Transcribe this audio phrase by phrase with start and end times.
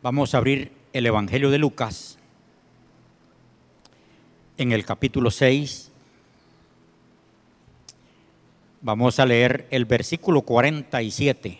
[0.00, 2.18] Vamos a abrir el Evangelio de Lucas
[4.56, 5.90] en el capítulo 6.
[8.80, 11.58] Vamos a leer el versículo 47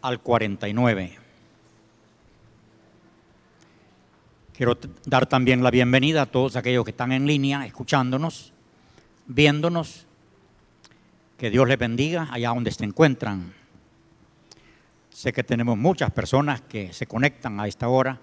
[0.00, 1.18] al 49.
[4.54, 8.54] Quiero dar también la bienvenida a todos aquellos que están en línea, escuchándonos,
[9.26, 10.06] viéndonos.
[11.36, 13.55] Que Dios les bendiga allá donde se encuentran.
[15.16, 18.20] Sé que tenemos muchas personas que se conectan a esta hora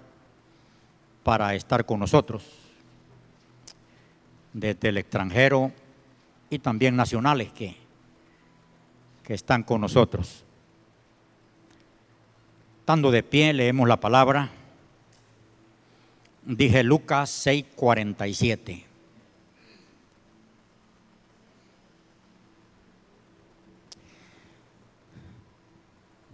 [1.24, 2.44] para estar con nosotros,
[4.52, 5.72] desde el extranjero
[6.50, 7.74] y también nacionales que,
[9.24, 10.44] que están con nosotros.
[12.78, 14.50] Estando de pie, leemos la palabra.
[16.44, 18.93] Dije Lucas 6:47.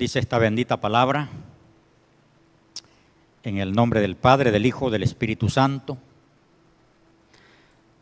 [0.00, 1.28] Dice esta bendita palabra
[3.42, 5.98] en el nombre del Padre, del Hijo, del Espíritu Santo.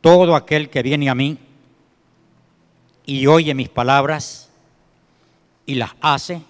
[0.01, 1.39] Todo aquel que viene a mí
[3.05, 4.49] y oye mis palabras
[5.67, 6.41] y las hace,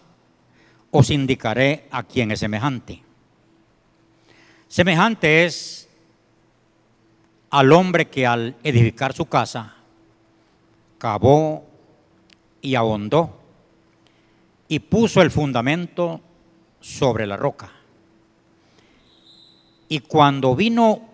[0.91, 3.03] os indicaré a quién es semejante.
[4.69, 5.89] Semejante es
[7.49, 9.77] al hombre que al edificar su casa
[10.99, 11.65] cavó
[12.61, 13.38] y ahondó
[14.69, 16.21] y puso el fundamento
[16.81, 17.73] sobre la roca.
[19.89, 21.09] Y cuando vino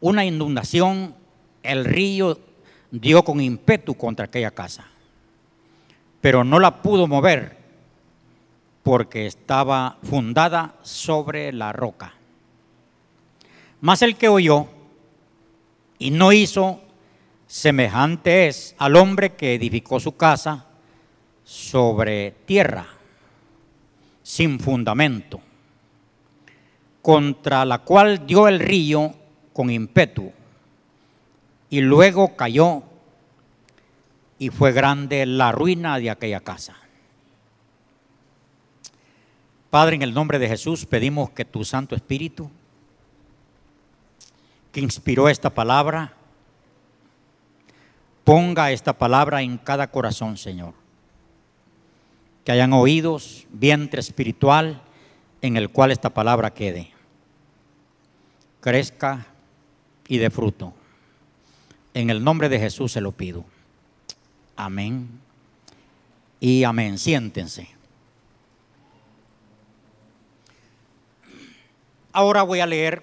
[0.00, 1.14] una inundación,
[1.62, 2.38] el río
[2.90, 4.86] dio con ímpetu contra aquella casa,
[6.20, 7.58] pero no la pudo mover
[8.82, 12.14] porque estaba fundada sobre la roca.
[13.80, 14.68] Mas el que oyó
[15.98, 16.80] y no hizo,
[17.46, 20.66] semejante es al hombre que edificó su casa
[21.46, 22.88] sobre tierra,
[24.20, 25.40] sin fundamento,
[27.00, 29.14] contra la cual dio el río
[29.52, 30.32] con ímpetu,
[31.70, 32.82] y luego cayó,
[34.40, 36.74] y fue grande la ruina de aquella casa.
[39.70, 42.50] Padre, en el nombre de Jesús pedimos que tu Santo Espíritu,
[44.72, 46.12] que inspiró esta palabra,
[48.24, 50.85] ponga esta palabra en cada corazón, Señor
[52.46, 54.80] que hayan oídos, vientre espiritual
[55.42, 56.92] en el cual esta palabra quede,
[58.60, 59.26] crezca
[60.06, 60.72] y dé fruto.
[61.92, 63.44] En el nombre de Jesús se lo pido.
[64.54, 65.08] Amén.
[66.38, 66.98] Y amén.
[66.98, 67.68] Siéntense.
[72.12, 73.02] Ahora voy a leer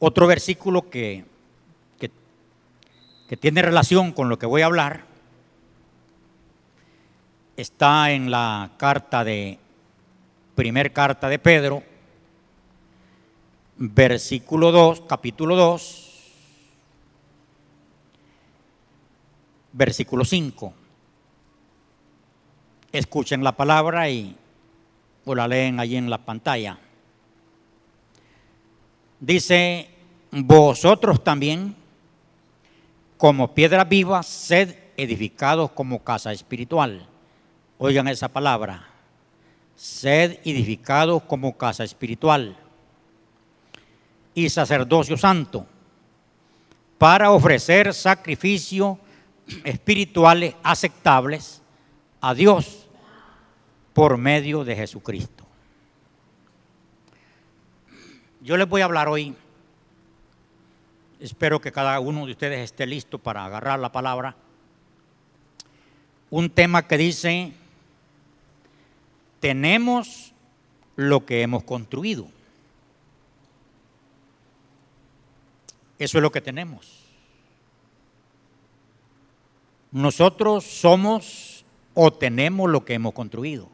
[0.00, 1.24] otro versículo que,
[2.00, 2.10] que,
[3.28, 5.09] que tiene relación con lo que voy a hablar
[7.60, 9.58] está en la carta de,
[10.54, 11.82] primer carta de Pedro,
[13.76, 16.10] versículo 2, capítulo 2,
[19.72, 20.74] versículo 5.
[22.92, 24.36] Escuchen la palabra y
[25.24, 26.78] o la leen allí en la pantalla.
[29.20, 29.90] Dice,
[30.30, 31.76] vosotros también,
[33.18, 37.09] como piedras vivas, sed edificados como casa espiritual
[37.82, 38.86] Oigan esa palabra.
[39.74, 42.54] Sed edificados como casa espiritual
[44.34, 45.66] y sacerdocio santo
[46.98, 48.98] para ofrecer sacrificios
[49.64, 51.62] espirituales aceptables
[52.20, 52.86] a Dios
[53.94, 55.46] por medio de Jesucristo.
[58.42, 59.34] Yo les voy a hablar hoy,
[61.18, 64.36] espero que cada uno de ustedes esté listo para agarrar la palabra,
[66.28, 67.54] un tema que dice
[69.40, 70.32] tenemos
[70.96, 72.28] lo que hemos construido.
[75.98, 77.00] Eso es lo que tenemos.
[79.92, 81.64] Nosotros somos
[81.94, 83.68] o tenemos lo que hemos construido.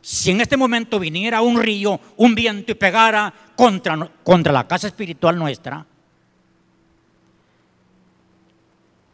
[0.00, 4.88] Si en este momento viniera un río, un viento y pegara contra, contra la casa
[4.88, 5.86] espiritual nuestra,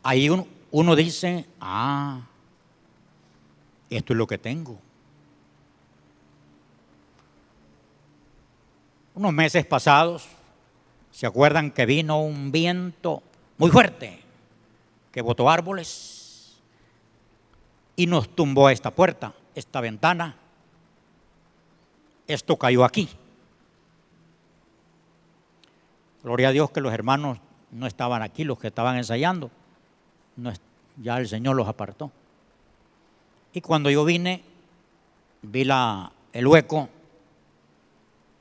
[0.03, 2.28] ahí uno, uno dice, ah,
[3.97, 4.79] esto es lo que tengo.
[9.15, 10.29] Unos meses pasados,
[11.11, 13.23] ¿se acuerdan que vino un viento
[13.57, 14.21] muy fuerte
[15.11, 16.61] que botó árboles
[17.97, 20.37] y nos tumbó esta puerta, esta ventana?
[22.29, 23.09] Esto cayó aquí.
[26.23, 27.39] Gloria a Dios que los hermanos
[27.71, 29.51] no estaban aquí, los que estaban ensayando,
[30.97, 32.13] ya el Señor los apartó.
[33.53, 34.43] Y cuando yo vine,
[35.43, 36.89] vi la, el hueco,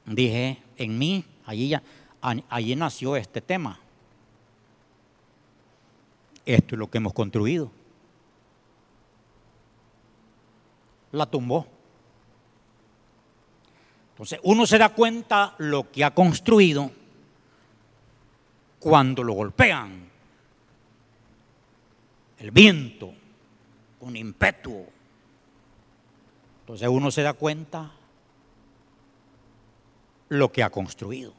[0.05, 1.73] dije, en mí, allí,
[2.21, 3.79] allí nació este tema.
[6.45, 7.71] Esto es lo que hemos construido.
[11.11, 11.67] La tumbó.
[14.11, 16.89] Entonces uno se da cuenta lo que ha construido
[18.79, 20.07] cuando lo golpean.
[22.39, 23.13] El viento,
[23.99, 24.96] con impetuo.
[26.67, 27.89] Entonces uno se da cuenta
[30.27, 31.31] lo que ha construido.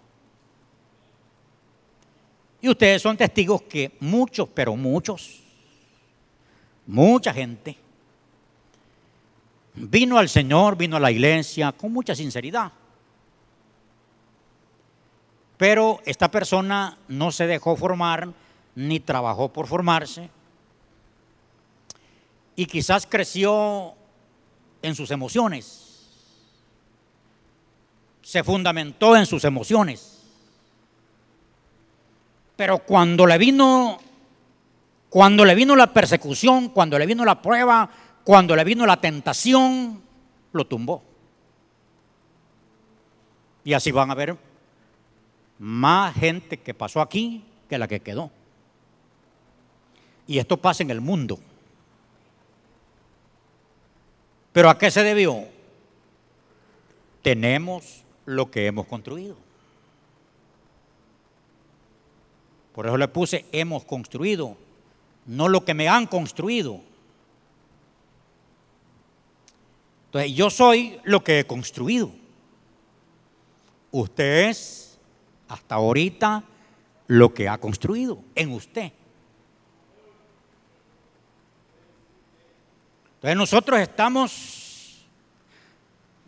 [2.62, 5.42] Y ustedes son testigos que muchos, pero muchos,
[6.86, 7.76] mucha gente,
[9.74, 12.72] vino al Señor, vino a la iglesia con mucha sinceridad.
[15.58, 18.32] Pero esta persona no se dejó formar
[18.74, 20.30] ni trabajó por formarse.
[22.56, 23.97] Y quizás creció
[24.82, 25.84] en sus emociones.
[28.22, 30.22] Se fundamentó en sus emociones.
[32.56, 33.98] Pero cuando le vino,
[35.08, 37.88] cuando le vino la persecución, cuando le vino la prueba,
[38.24, 40.02] cuando le vino la tentación,
[40.52, 41.02] lo tumbó.
[43.64, 44.36] Y así van a ver
[45.58, 48.30] más gente que pasó aquí que la que quedó.
[50.26, 51.38] Y esto pasa en el mundo.
[54.58, 55.44] Pero ¿a qué se debió?
[57.22, 59.36] Tenemos lo que hemos construido.
[62.74, 64.56] Por eso le puse hemos construido,
[65.26, 66.80] no lo que me han construido.
[70.06, 72.10] Entonces, yo soy lo que he construido.
[73.92, 74.98] Usted es,
[75.46, 76.42] hasta ahorita,
[77.06, 78.90] lo que ha construido en usted.
[83.18, 85.04] Entonces nosotros estamos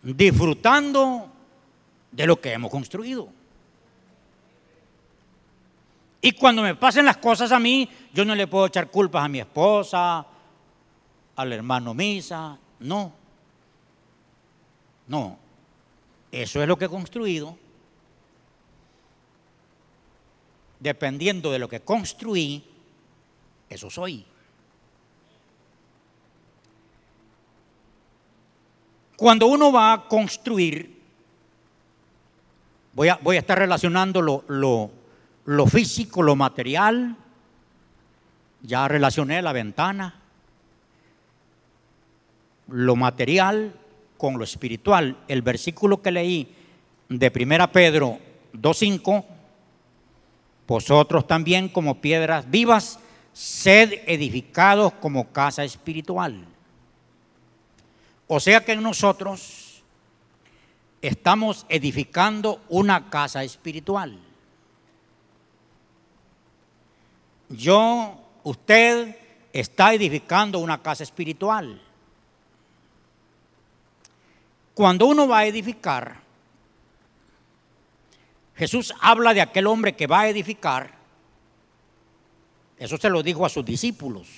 [0.02, 1.30] disfrutando
[2.10, 3.28] de lo que hemos construido.
[6.20, 9.28] Y cuando me pasen las cosas a mí, yo no le puedo echar culpas a
[9.28, 10.26] mi esposa,
[11.36, 13.12] al hermano Misa, no.
[15.06, 15.38] No,
[16.32, 17.56] eso es lo que he construido.
[20.80, 22.64] Dependiendo de lo que construí,
[23.68, 24.26] eso soy.
[29.20, 30.98] Cuando uno va a construir,
[32.94, 34.90] voy a, estar relacionando lo, lo,
[35.44, 37.18] lo físico, lo material,
[38.62, 40.14] ya relacioné la ventana,
[42.68, 43.74] lo material
[44.16, 45.18] con lo espiritual.
[45.28, 46.54] El versículo que leí
[47.10, 48.18] de 1 Pedro
[48.54, 49.22] 2.5,
[50.66, 52.98] vosotros también como piedras vivas,
[53.34, 56.46] sed edificados como casa espiritual.
[58.32, 59.82] O sea que nosotros
[61.02, 64.16] estamos edificando una casa espiritual.
[67.48, 69.16] yo, usted
[69.52, 71.82] está edificando una casa espiritual.
[74.74, 76.20] Cuando uno va a edificar,
[78.54, 80.92] Jesús habla de aquel hombre que va a edificar.
[82.78, 84.28] Eso se lo dijo a sus discípulos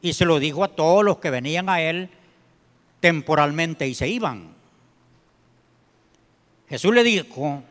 [0.00, 2.08] y se lo dijo a todos los que venían a él
[3.00, 4.54] temporalmente y se iban.
[6.68, 7.64] Jesús le dijo,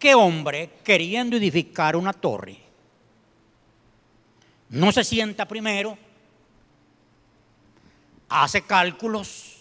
[0.00, 2.56] ¿Qué hombre queriendo edificar una torre
[4.70, 5.98] no se sienta primero,
[8.30, 9.56] hace cálculos,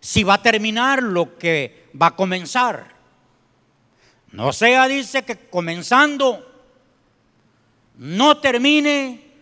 [0.00, 2.92] si va a terminar lo que va a comenzar?
[4.32, 6.44] No sea, dice, que comenzando
[7.98, 9.33] no termine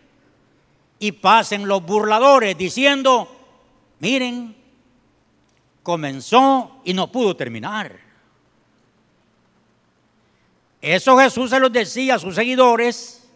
[1.03, 3.29] y pasen los burladores diciendo,
[3.99, 4.55] miren,
[5.83, 7.99] comenzó y no pudo terminar.
[10.81, 13.29] Eso Jesús se los decía a sus seguidores.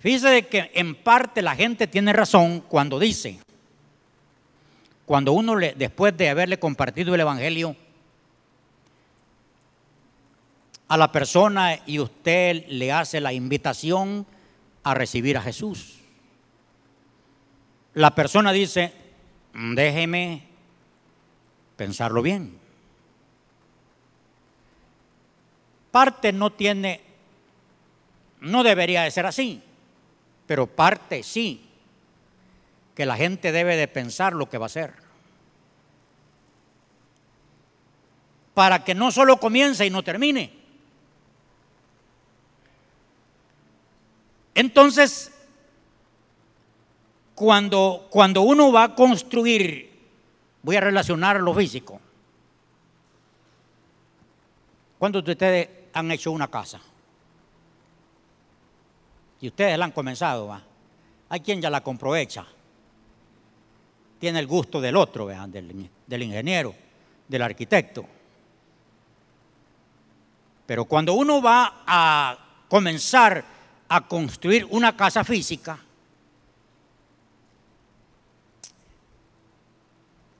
[0.00, 3.38] Fíjese que en parte la gente tiene razón cuando dice,
[5.06, 7.76] cuando uno le, después de haberle compartido el Evangelio
[10.88, 14.26] a la persona y usted le hace la invitación
[14.84, 15.98] a recibir a Jesús.
[17.94, 18.92] La persona dice,
[19.52, 20.46] déjeme
[21.76, 22.58] pensarlo bien.
[25.90, 27.00] Parte no tiene,
[28.40, 29.62] no debería de ser así,
[30.46, 31.68] pero parte sí,
[32.94, 34.92] que la gente debe de pensar lo que va a hacer.
[38.54, 40.63] Para que no solo comience y no termine.
[44.54, 45.32] Entonces,
[47.34, 49.90] cuando, cuando uno va a construir,
[50.62, 52.00] voy a relacionar lo físico.
[54.98, 56.80] ¿Cuántos de ustedes han hecho una casa?
[59.40, 60.62] Y ustedes la han comenzado, ¿va?
[61.28, 62.46] Hay quien ya la compró hecha.
[64.18, 66.74] Tiene el gusto del otro, Del, del ingeniero,
[67.28, 68.06] del arquitecto.
[70.66, 73.44] Pero cuando uno va a comenzar
[73.88, 75.78] a construir una casa física,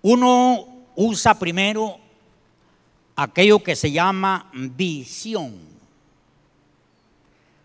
[0.03, 1.99] uno usa primero
[3.17, 5.59] aquello que se llama visión.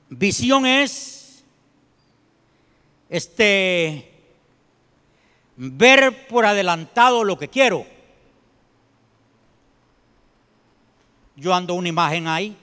[0.10, 1.44] Visión es
[3.10, 4.12] este
[5.58, 7.86] ver por adelantado lo que quiero.
[11.36, 12.58] Yo ando una imagen ahí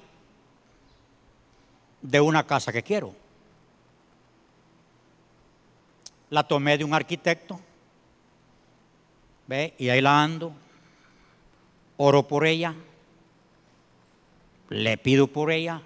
[2.03, 3.15] de una casa que quiero.
[6.31, 7.61] La tomé de un arquitecto,
[9.47, 9.75] ¿ve?
[9.79, 10.53] Y ahí la ando,
[11.97, 12.75] oro por ella,
[14.69, 15.81] le pido por ella.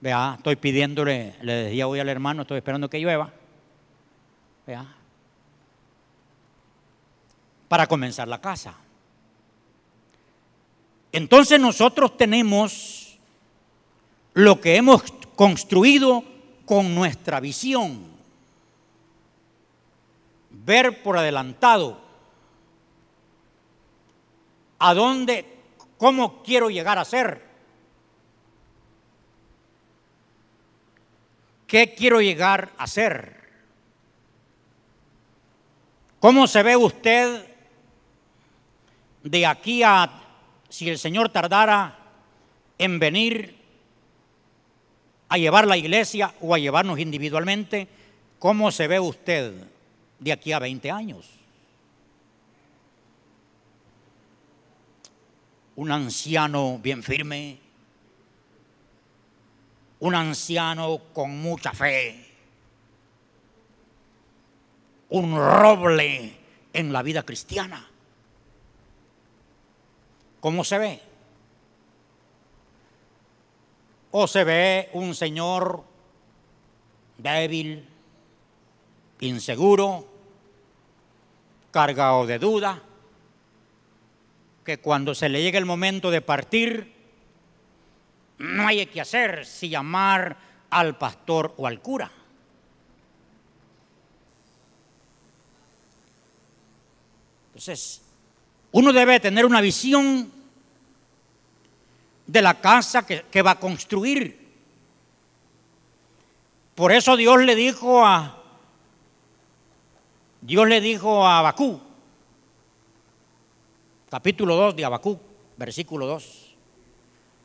[0.00, 3.32] Vea, estoy pidiéndole, le decía hoy al hermano, estoy esperando que llueva.
[4.66, 4.94] Vea.
[7.68, 8.76] Para comenzar la casa.
[11.10, 13.07] Entonces nosotros tenemos
[14.38, 15.02] lo que hemos
[15.34, 16.22] construido
[16.64, 18.06] con nuestra visión.
[20.50, 22.00] Ver por adelantado
[24.78, 25.44] a dónde,
[25.96, 27.44] cómo quiero llegar a ser.
[31.66, 33.42] ¿Qué quiero llegar a ser?
[36.20, 37.44] ¿Cómo se ve usted
[39.24, 40.08] de aquí a
[40.68, 41.98] si el Señor tardara
[42.78, 43.57] en venir
[45.28, 47.88] a llevar la iglesia o a llevarnos individualmente,
[48.38, 49.52] ¿cómo se ve usted
[50.18, 51.28] de aquí a 20 años?
[55.76, 57.58] Un anciano bien firme,
[60.00, 62.26] un anciano con mucha fe,
[65.10, 66.36] un roble
[66.72, 67.86] en la vida cristiana.
[70.40, 71.07] ¿Cómo se ve?
[74.10, 75.84] O se ve un señor
[77.18, 77.86] débil,
[79.20, 80.06] inseguro,
[81.70, 82.82] cargado de duda,
[84.64, 86.92] que cuando se le llega el momento de partir,
[88.38, 90.36] no hay que hacer si llamar
[90.70, 92.10] al pastor o al cura.
[97.48, 98.02] Entonces,
[98.70, 100.30] uno debe tener una visión
[102.28, 104.46] de la casa que, va a construir.
[106.74, 108.34] Por eso Dios le dijo a
[110.40, 111.80] Dios le dijo a Abacú,
[114.08, 115.18] capítulo 2 de Abacú,
[115.56, 116.54] versículo 2.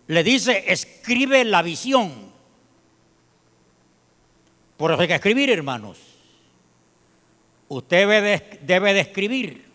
[0.08, 2.32] Le dice, escribe la visión.
[4.78, 5.98] Por eso hay que escribir, hermanos.
[7.68, 9.66] Usted debe de, debe de escribir.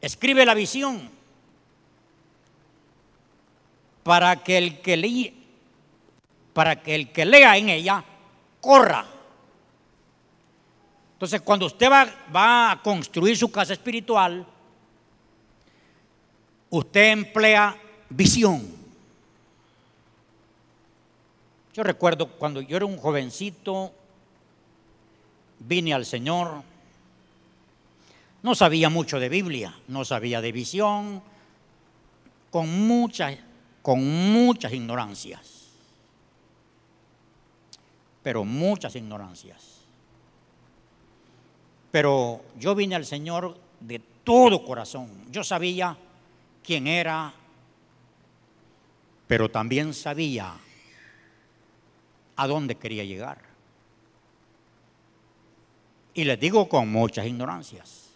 [0.00, 1.21] Escribe la visión
[4.02, 5.32] para que el que lea,
[6.52, 8.04] para que el que lea en ella
[8.60, 9.06] corra.
[11.14, 14.46] Entonces, cuando usted va, va a construir su casa espiritual,
[16.70, 17.76] usted emplea
[18.08, 18.66] visión.
[21.74, 23.92] Yo recuerdo cuando yo era un jovencito,
[25.60, 26.62] vine al Señor,
[28.42, 31.22] no sabía mucho de Biblia, no sabía de visión,
[32.50, 33.34] con mucha,
[33.82, 35.68] con muchas ignorancias.
[38.22, 39.80] Pero muchas ignorancias.
[41.90, 45.08] Pero yo vine al Señor de todo corazón.
[45.30, 45.96] Yo sabía
[46.64, 47.34] quién era,
[49.26, 50.54] pero también sabía
[52.36, 53.38] a dónde quería llegar.
[56.14, 58.10] Y les digo con muchas ignorancias.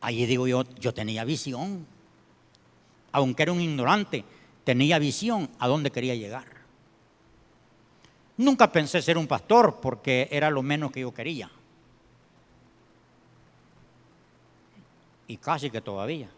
[0.00, 1.86] Allí digo yo, yo tenía visión.
[3.12, 4.24] Aunque era un ignorante,
[4.64, 6.46] tenía visión a dónde quería llegar.
[8.36, 11.50] Nunca pensé ser un pastor porque era lo menos que yo quería.
[15.26, 16.28] Y casi que todavía.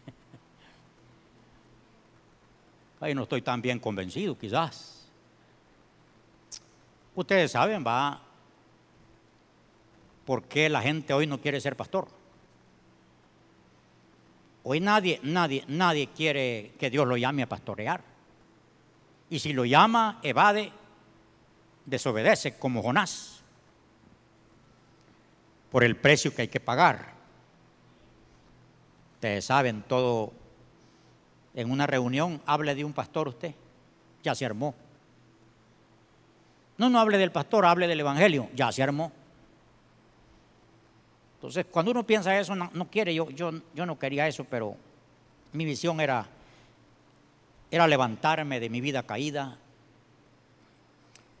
[3.00, 5.06] Ahí no estoy tan bien convencido, quizás.
[7.14, 8.22] Ustedes saben, va,
[10.24, 12.19] por qué la gente hoy no quiere ser pastor.
[14.62, 18.02] Hoy nadie, nadie, nadie quiere que Dios lo llame a pastorear.
[19.30, 20.72] Y si lo llama, evade,
[21.86, 23.40] desobedece como Jonás
[25.70, 27.12] por el precio que hay que pagar.
[29.14, 30.32] Ustedes saben todo.
[31.52, 33.54] En una reunión, hable de un pastor usted,
[34.22, 34.74] ya se armó.
[36.78, 39.12] No, no hable del pastor, hable del evangelio, ya se armó.
[41.40, 44.76] Entonces, cuando uno piensa eso, no, quiere, yo, yo, yo no quería eso, pero
[45.54, 46.26] mi visión era,
[47.70, 49.56] era levantarme de mi vida caída,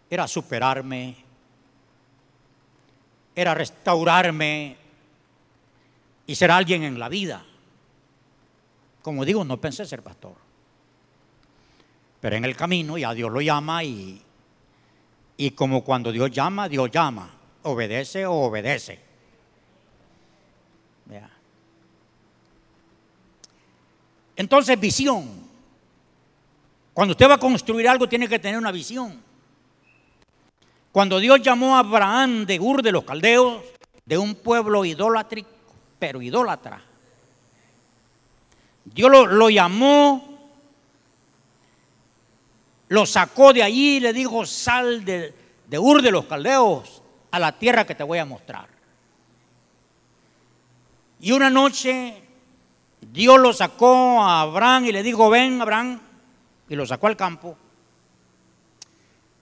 [0.08, 1.16] era superarme,
[3.34, 4.78] era restaurarme
[6.26, 7.44] y ser alguien en la vida.
[9.02, 10.36] Como digo, no pensé ser pastor.
[12.22, 14.22] Pero en el camino ya Dios lo llama y,
[15.36, 17.34] y como cuando Dios llama, Dios llama.
[17.64, 19.09] Obedece o obedece.
[24.36, 25.28] Entonces, visión.
[26.94, 29.20] Cuando usted va a construir algo, tiene que tener una visión.
[30.92, 33.62] Cuando Dios llamó a Abraham de Ur de los Caldeos,
[34.04, 35.50] de un pueblo idolátrico,
[35.98, 36.82] pero idólatra,
[38.84, 40.38] Dios lo, llamó,
[42.88, 45.34] lo sacó de allí y le dijo, sal de,
[45.66, 48.79] de Ur de los Caldeos a la tierra que te voy a mostrar.
[51.20, 52.22] Y una noche
[53.12, 56.00] Dios lo sacó a Abraham y le dijo, ven Abraham,
[56.68, 57.56] y lo sacó al campo.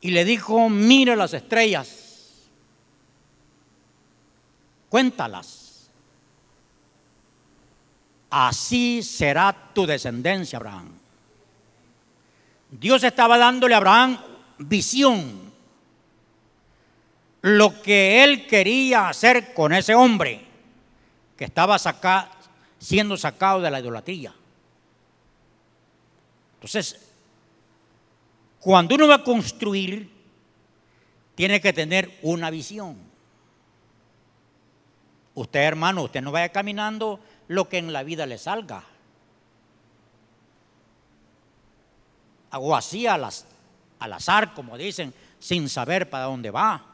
[0.01, 2.49] Y le dijo, mira las estrellas,
[4.89, 5.91] cuéntalas.
[8.31, 10.91] Así será tu descendencia, Abraham.
[12.71, 14.19] Dios estaba dándole a Abraham
[14.59, 15.49] visión.
[17.41, 20.48] Lo que él quería hacer con ese hombre
[21.39, 21.79] que estaba
[22.79, 24.35] siendo sacado de la idolatría.
[26.55, 27.01] Entonces,
[28.59, 30.11] cuando uno va a construir,
[31.37, 32.99] tiene que tener una visión.
[35.35, 38.83] Usted, hermano, usted no vaya caminando lo que en la vida le salga.
[42.51, 43.23] Hago así al
[44.01, 46.85] azar, como dicen, sin saber para dónde va.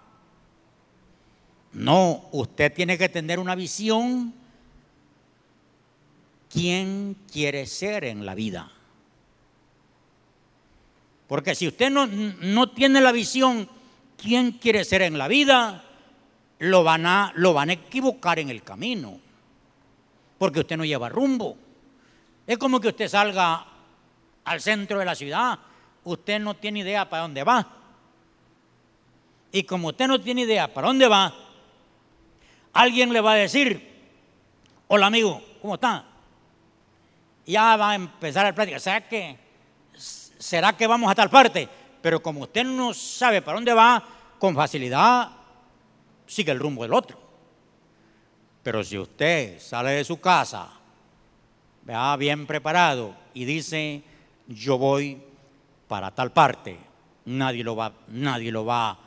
[1.74, 4.32] No, usted tiene que tener una visión.
[6.48, 8.70] ¿Quién quiere ser en la vida?
[11.26, 13.68] Porque si usted no, no tiene la visión,
[14.16, 15.84] ¿quién quiere ser en la vida?
[16.60, 19.18] Lo van, a, lo van a equivocar en el camino.
[20.38, 21.56] Porque usted no lleva rumbo.
[22.46, 23.66] Es como que usted salga
[24.44, 25.58] al centro de la ciudad.
[26.04, 27.68] Usted no tiene idea para dónde va.
[29.50, 31.43] Y como usted no tiene idea para dónde va,
[32.74, 33.94] alguien le va a decir,
[34.88, 36.04] hola amigo, ¿cómo está?
[37.46, 38.78] Ya va a empezar el plática.
[38.78, 39.38] ¿Será que,
[39.96, 41.68] ¿Será que vamos a tal parte?
[42.02, 44.02] Pero como usted no sabe para dónde va,
[44.38, 45.30] con facilidad
[46.26, 47.18] sigue el rumbo del otro.
[48.62, 50.68] Pero si usted sale de su casa,
[51.82, 54.02] vea bien preparado y dice,
[54.48, 55.22] yo voy
[55.86, 56.78] para tal parte,
[57.26, 58.98] nadie lo va, nadie lo va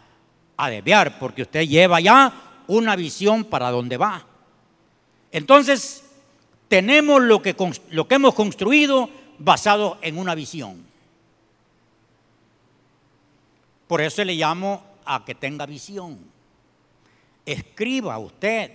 [0.55, 4.25] a desviar porque usted lleva ya una visión para dónde va.
[5.31, 6.03] Entonces,
[6.67, 7.55] tenemos lo que,
[7.91, 10.85] lo que hemos construido basado en una visión.
[13.87, 16.19] Por eso le llamo a que tenga visión.
[17.45, 18.71] Escriba usted.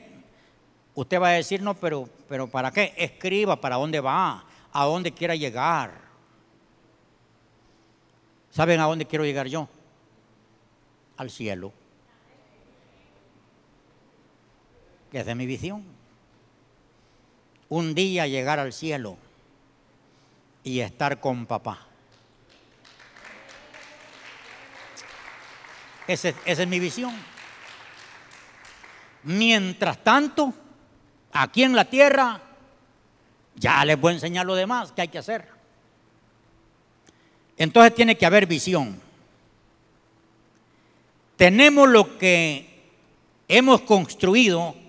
[0.95, 2.95] Usted va a decir, no, pero, pero ¿para qué?
[2.97, 6.01] Escriba para dónde va, a dónde quiera llegar.
[8.51, 9.69] ¿Saben a dónde quiero llegar yo?
[11.17, 11.73] Al cielo.
[15.13, 15.85] Que es de mi visión.
[17.69, 19.19] Un día llegar al cielo
[20.65, 21.87] y estar con papá.
[26.09, 27.15] esa es mi visión.
[29.25, 30.53] Mientras tanto,
[31.33, 32.41] aquí en la tierra,
[33.55, 35.47] ya les voy a enseñar lo demás que hay que hacer.
[37.59, 39.01] Entonces tiene que haber visión.
[41.37, 42.91] Tenemos lo que
[43.47, 44.82] hemos construido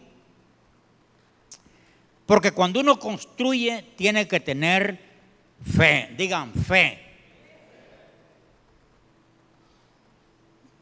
[2.33, 4.99] porque cuando uno construye tiene que tener
[5.63, 6.99] fe, digan fe.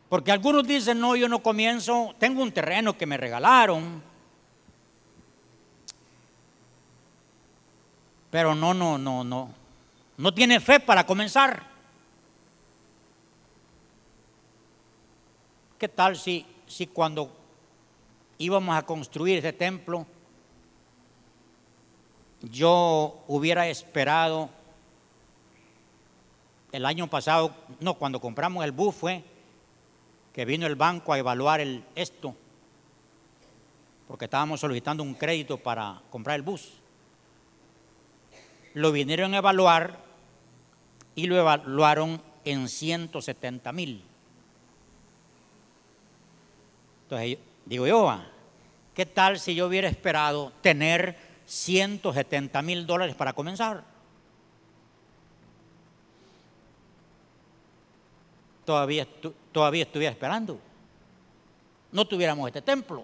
[0.08, 4.02] Porque algunos dicen, no, yo no comienzo, tengo un terreno que me regalaron.
[8.30, 9.54] Pero no, no, no, no.
[10.16, 11.64] No tiene fe para comenzar.
[15.78, 17.30] ¿Qué tal si, si cuando
[18.38, 20.08] íbamos a construir ese templo,
[22.42, 24.50] yo hubiera esperado
[26.72, 29.24] el año pasado, no, cuando compramos el bus fue
[30.34, 31.62] que vino el banco a evaluar
[31.96, 32.36] esto,
[34.08, 36.74] porque estábamos solicitando un crédito para comprar el bus.
[38.74, 40.00] Lo vinieron a evaluar
[41.16, 44.04] y lo evaluaron en 170 mil.
[47.04, 48.26] Entonces, digo yo, ah,
[48.96, 53.84] ¿qué tal si yo hubiera esperado tener 170 mil dólares para comenzar?
[58.64, 59.06] Todavía,
[59.52, 60.58] todavía estuviera esperando.
[61.92, 63.04] No tuviéramos este templo.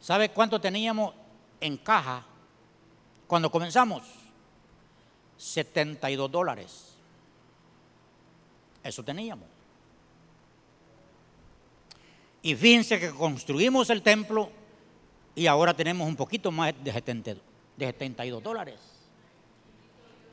[0.00, 1.12] ¿Sabe cuánto teníamos
[1.60, 2.24] en caja
[3.26, 4.04] cuando comenzamos?
[5.36, 6.94] 72 dólares.
[8.82, 9.48] Eso teníamos.
[12.40, 14.63] Y fíjense que construimos el templo
[15.34, 18.76] y ahora tenemos un poquito más de, 72 dólares.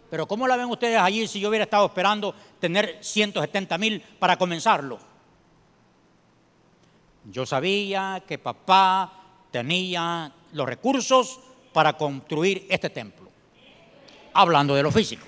[0.09, 4.37] Pero ¿cómo la ven ustedes allí si yo hubiera estado esperando tener 170 mil para
[4.37, 4.99] comenzarlo?
[7.31, 9.11] Yo sabía que papá
[9.51, 11.39] tenía los recursos
[11.71, 13.29] para construir este templo.
[14.33, 15.25] Hablando de lo físico.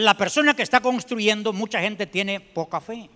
[0.00, 3.10] La persona que está construyendo, mucha gente tiene poca fe.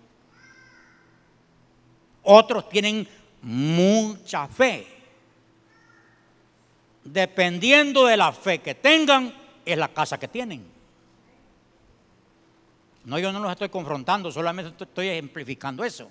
[2.23, 3.07] Otros tienen
[3.41, 4.87] mucha fe.
[7.03, 10.65] Dependiendo de la fe que tengan, es la casa que tienen.
[13.05, 16.09] No, yo no los estoy confrontando, solamente estoy ejemplificando eso.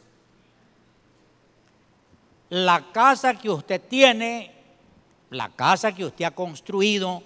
[2.51, 4.55] La casa que usted tiene,
[5.31, 7.23] la casa que usted ha construido,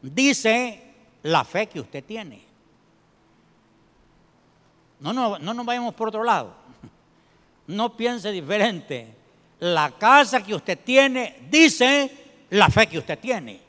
[0.00, 0.82] dice
[1.22, 2.51] la fe que usted tiene.
[5.02, 6.54] No, no, no nos vayamos por otro lado.
[7.66, 9.12] No piense diferente.
[9.58, 12.10] La casa que usted tiene dice
[12.50, 13.60] la fe que usted tiene.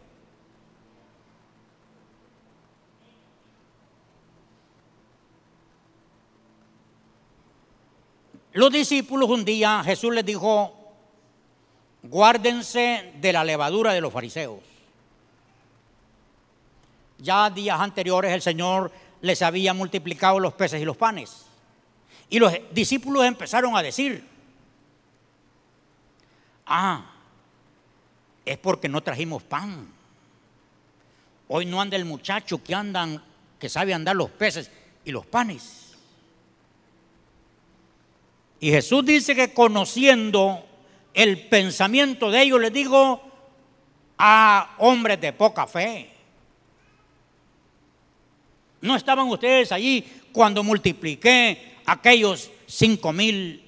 [8.52, 10.78] Los discípulos un día Jesús les dijo,
[12.04, 14.60] guárdense de la levadura de los fariseos.
[17.18, 18.92] Ya días anteriores el Señor
[19.24, 21.46] les había multiplicado los peces y los panes.
[22.30, 24.22] Y los discípulos empezaron a decir,
[26.66, 27.10] ah,
[28.44, 29.88] es porque no trajimos pan.
[31.48, 33.24] Hoy no anda el muchacho que andan,
[33.58, 34.70] que sabe andar los peces
[35.06, 35.94] y los panes.
[38.60, 40.66] Y Jesús dice que conociendo
[41.14, 43.22] el pensamiento de ellos, les digo,
[44.18, 46.13] a hombres de poca fe.
[48.84, 53.64] ¿No estaban ustedes allí cuando multipliqué aquellos cinco mil?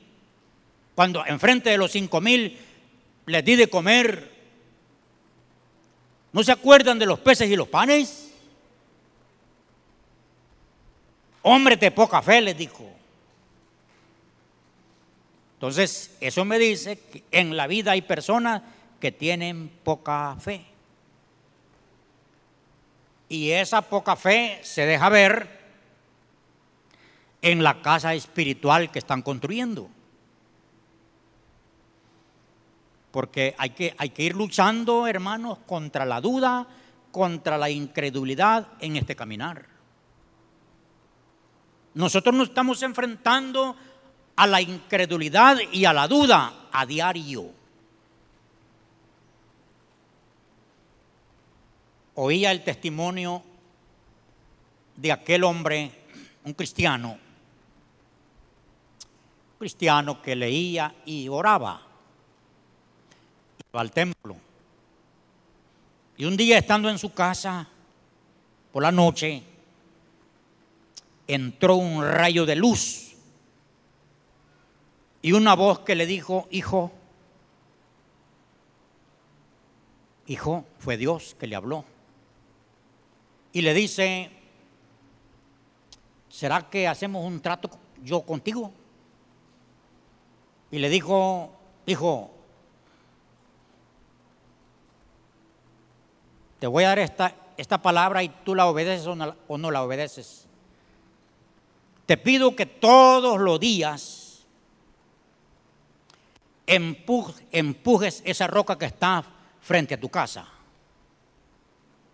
[0.93, 2.57] Cuando enfrente de los cinco mil
[3.25, 4.29] les di de comer.
[6.33, 8.29] ¿No se acuerdan de los peces y los panes?
[11.43, 12.85] Hombre de poca fe, les dijo.
[15.53, 18.63] Entonces, eso me dice que en la vida hay personas
[18.99, 20.74] que tienen poca fe.
[23.35, 25.49] Y esa poca fe se deja ver
[27.41, 29.89] en la casa espiritual que están construyendo.
[33.11, 36.65] Porque hay que, hay que ir luchando, hermanos, contra la duda,
[37.11, 39.65] contra la incredulidad en este caminar.
[41.93, 43.75] Nosotros nos estamos enfrentando
[44.37, 47.51] a la incredulidad y a la duda a diario.
[52.15, 53.43] Oía el testimonio
[54.95, 55.91] de aquel hombre,
[56.45, 57.17] un cristiano,
[59.59, 61.81] cristiano que leía y oraba,
[63.73, 64.37] al templo.
[66.17, 67.67] Y un día estando en su casa,
[68.71, 69.43] por la noche,
[71.27, 73.15] entró un rayo de luz
[75.21, 76.93] y una voz que le dijo, hijo,
[80.27, 81.83] hijo, fue Dios que le habló
[83.55, 84.29] y le dice,
[86.27, 87.69] ¿será que hacemos un trato
[88.03, 88.73] yo contigo?
[90.71, 91.53] Y le dijo,
[91.85, 92.31] hijo,
[96.59, 99.71] te voy a dar esta, esta palabra y tú la obedeces o no, o no
[99.71, 100.47] la obedeces.
[102.05, 104.45] Te pido que todos los días
[106.67, 109.23] empujes esa roca que está
[109.61, 110.45] frente a tu casa.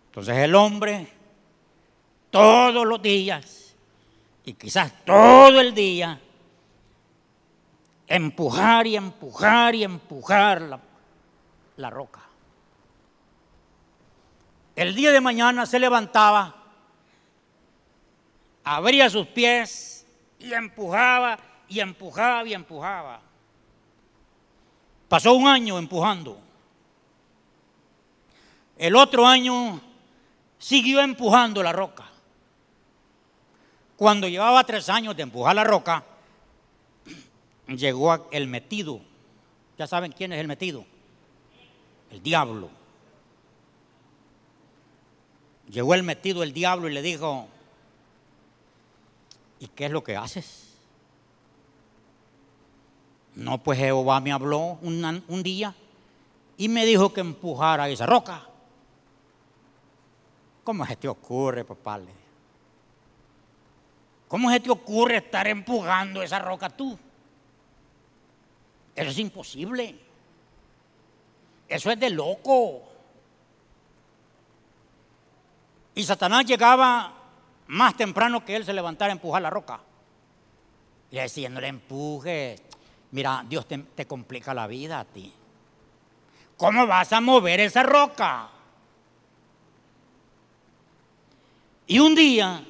[0.06, 1.20] Entonces el hombre
[2.32, 3.76] todos los días
[4.44, 6.18] y quizás todo el día
[8.08, 10.80] empujar y empujar y empujar la,
[11.76, 12.20] la roca.
[14.74, 16.56] El día de mañana se levantaba,
[18.64, 20.06] abría sus pies
[20.38, 23.20] y empujaba y empujaba y empujaba.
[25.06, 26.40] Pasó un año empujando.
[28.78, 29.78] El otro año
[30.58, 32.11] siguió empujando la roca.
[34.02, 36.02] Cuando llevaba tres años de empujar la roca,
[37.68, 39.00] llegó el metido.
[39.78, 40.84] Ya saben quién es el metido.
[42.10, 42.68] El diablo.
[45.70, 47.46] Llegó el metido el diablo y le dijo,
[49.60, 50.74] ¿y qué es lo que haces?
[53.36, 55.76] No, pues Jehová me habló un, día
[56.56, 58.48] y me dijo que empujara esa roca.
[60.64, 62.00] ¿Cómo se te ocurre, papá?
[64.32, 66.98] ¿Cómo se te ocurre estar empujando esa roca tú?
[68.96, 69.94] Eso es imposible.
[71.68, 72.82] Eso es de loco.
[75.94, 77.12] Y Satanás llegaba
[77.66, 79.80] más temprano que él se levantara a empujar la roca.
[81.10, 82.62] Y le decía, no le empujes.
[83.10, 85.30] Mira, Dios te, te complica la vida a ti.
[86.56, 88.48] ¿Cómo vas a mover esa roca?
[91.86, 92.64] Y un día,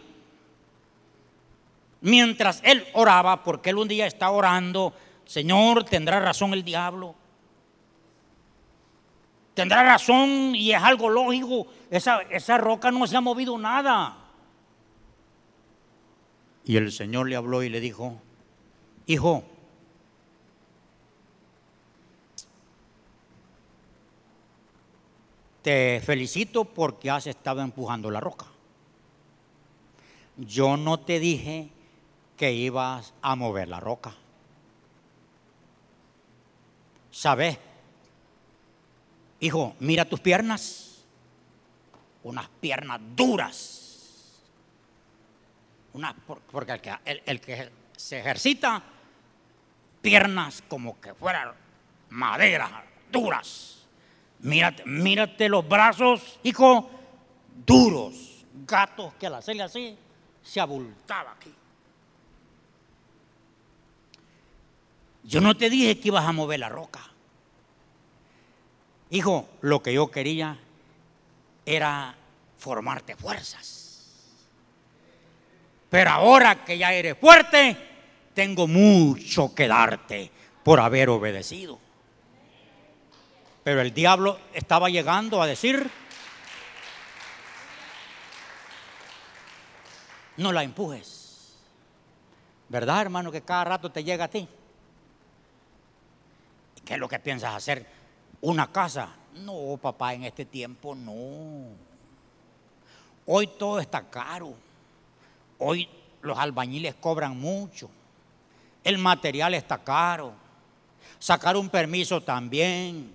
[2.03, 4.93] mientras él oraba, porque él un día está orando,
[5.25, 7.15] Señor, ¿tendrá razón el diablo?
[9.55, 11.67] Tendrá razón y es algo lógico.
[11.91, 14.17] Esa, esa roca no se ha movido nada.
[16.65, 18.17] Y el Señor le habló y le dijo,
[19.07, 19.45] hijo,
[25.63, 28.47] te felicito porque has estado empujando la roca.
[30.37, 31.71] Yo no te dije
[32.43, 34.13] que ibas a mover la roca.
[37.13, 37.57] ¿Sabes?
[39.39, 41.05] Hijo, mira tus piernas.
[42.25, 44.43] Unas piernas duras.
[45.93, 46.17] Una,
[46.51, 48.83] porque el que, el, que se ejercita,
[50.01, 51.53] piernas como que fueran
[52.11, 53.87] madera, duras.
[54.41, 56.91] Mírate, mírate los brazos, hijo,
[57.65, 58.45] duros.
[58.67, 59.97] Gatos que al hacerle así
[60.43, 61.55] se abultaba aquí.
[65.25, 67.01] Yo no te dije que ibas a mover la roca.
[69.11, 70.59] Hijo, lo que yo quería
[71.65, 72.15] era
[72.59, 73.83] formarte fuerzas.
[75.91, 77.77] Pero ahora que ya eres fuerte,
[78.35, 80.31] tengo mucho que darte
[80.65, 81.79] por haber obedecido.
[83.63, 85.89] Pero el diablo estaba llegando a decir,
[90.39, 91.59] no la empujes.
[92.69, 94.49] ¿Verdad, hermano, que cada rato te llega a ti?
[96.93, 97.87] ¿Qué es lo que piensas hacer?
[98.43, 99.09] ¿Una casa?
[99.37, 101.69] No, papá, en este tiempo no.
[103.25, 104.53] Hoy todo está caro.
[105.57, 105.89] Hoy
[106.21, 107.89] los albañiles cobran mucho.
[108.85, 110.35] El material está caro.
[111.19, 113.11] Sacar un permiso también.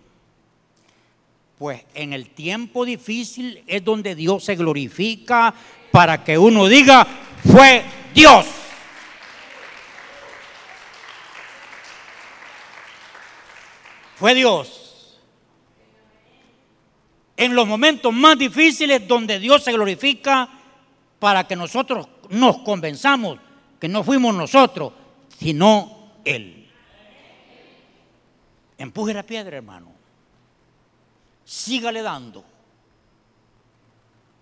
[1.59, 5.53] Pues en el tiempo difícil es donde Dios se glorifica
[5.91, 7.05] para que uno diga,
[7.45, 8.56] fue Dios.
[14.27, 15.17] Fue Dios.
[17.37, 20.49] En los momentos más difíciles donde Dios se glorifica
[21.17, 23.39] para que nosotros nos convenzamos
[23.79, 24.91] que no fuimos nosotros,
[25.39, 26.69] sino Él.
[28.77, 29.93] Empuje la piedra, hermano.
[31.45, 32.43] Sígale dando.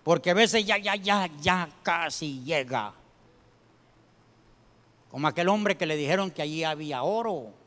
[0.04, 2.92] Porque a veces ya, ya, ya, ya casi llega.
[5.12, 7.65] Como aquel hombre que le dijeron que allí había oro.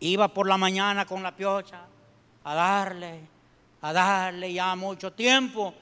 [0.00, 1.82] Iba por la mañana con la piocha
[2.44, 3.20] a darle,
[3.82, 5.74] a darle ya mucho tiempo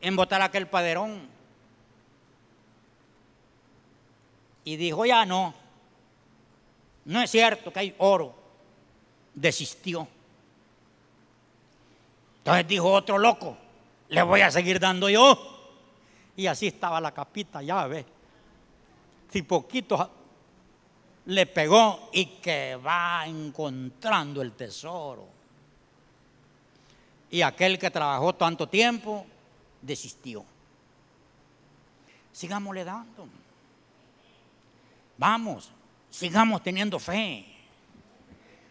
[0.00, 1.28] en botar aquel paderón.
[4.64, 5.54] Y dijo, ya no,
[7.04, 8.34] no es cierto que hay oro.
[9.34, 10.08] Desistió.
[12.38, 13.56] Entonces dijo otro loco,
[14.08, 15.38] le voy a seguir dando yo.
[16.36, 18.06] Y así estaba la capita, ya ve.
[19.30, 20.10] Si poquito
[21.30, 25.28] le pegó y que va encontrando el tesoro.
[27.30, 29.24] Y aquel que trabajó tanto tiempo
[29.80, 30.44] desistió.
[32.32, 33.28] Sigámosle dando.
[35.18, 35.70] Vamos,
[36.10, 37.46] sigamos teniendo fe.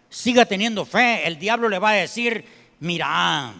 [0.09, 1.25] Siga teniendo fe.
[1.25, 2.43] El diablo le va a decir,
[2.81, 3.53] mira,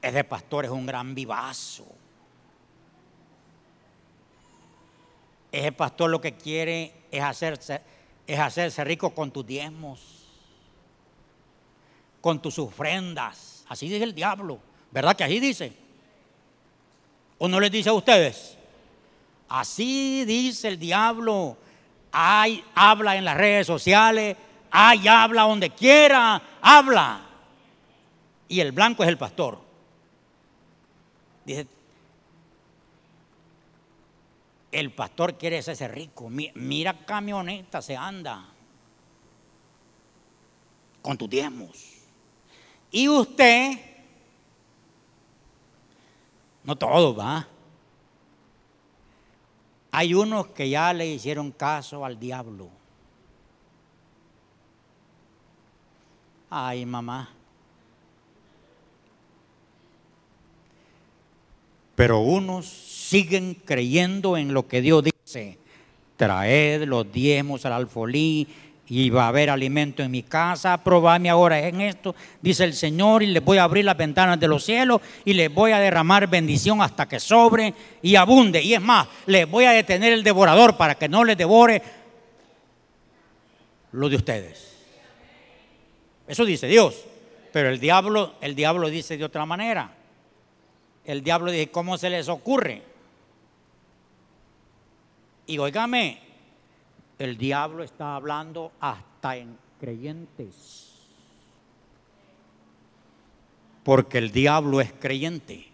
[0.00, 1.86] ese pastor es un gran vivazo.
[5.56, 7.80] Ese pastor lo que quiere es hacerse,
[8.26, 10.00] es hacerse rico con tus diezmos,
[12.20, 13.64] con tus ofrendas.
[13.66, 15.72] Así dice el diablo, ¿verdad que así dice?
[17.38, 18.58] ¿O no les dice a ustedes?
[19.48, 21.56] Así dice el diablo.
[22.12, 24.36] Ay, habla en las redes sociales,
[24.70, 27.26] ay, habla donde quiera, habla.
[28.48, 29.58] Y el blanco es el pastor.
[31.46, 31.66] Dice,
[34.72, 36.28] el pastor quiere ser rico.
[36.28, 38.48] Mira camioneta, se anda
[41.02, 41.94] con tus diezmos.
[42.90, 43.78] Y usted,
[46.64, 47.46] no todo va.
[49.92, 52.68] Hay unos que ya le hicieron caso al diablo.
[56.50, 57.35] Ay, mamá.
[61.96, 65.58] Pero unos siguen creyendo en lo que Dios dice.
[66.16, 68.46] Traed los diezmos al alfolí
[68.88, 70.82] y va a haber alimento en mi casa.
[70.82, 74.46] Probadme ahora en esto, dice el Señor, y les voy a abrir las ventanas de
[74.46, 78.62] los cielos y les voy a derramar bendición hasta que sobre y abunde.
[78.62, 81.82] Y es más, les voy a detener el devorador para que no les devore
[83.92, 84.76] lo de ustedes.
[86.28, 87.04] Eso dice Dios.
[87.52, 89.95] Pero el diablo, el diablo dice de otra manera.
[91.06, 92.82] El diablo dice, ¿cómo se les ocurre?
[95.46, 96.20] Y oígame,
[97.16, 100.92] el diablo está hablando hasta en creyentes.
[103.84, 105.68] Porque el diablo es creyente.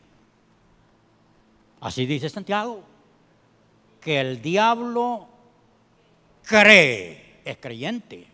[1.80, 2.84] Así dice Santiago.
[4.02, 5.28] Que el diablo
[6.42, 8.26] cree, es creyente.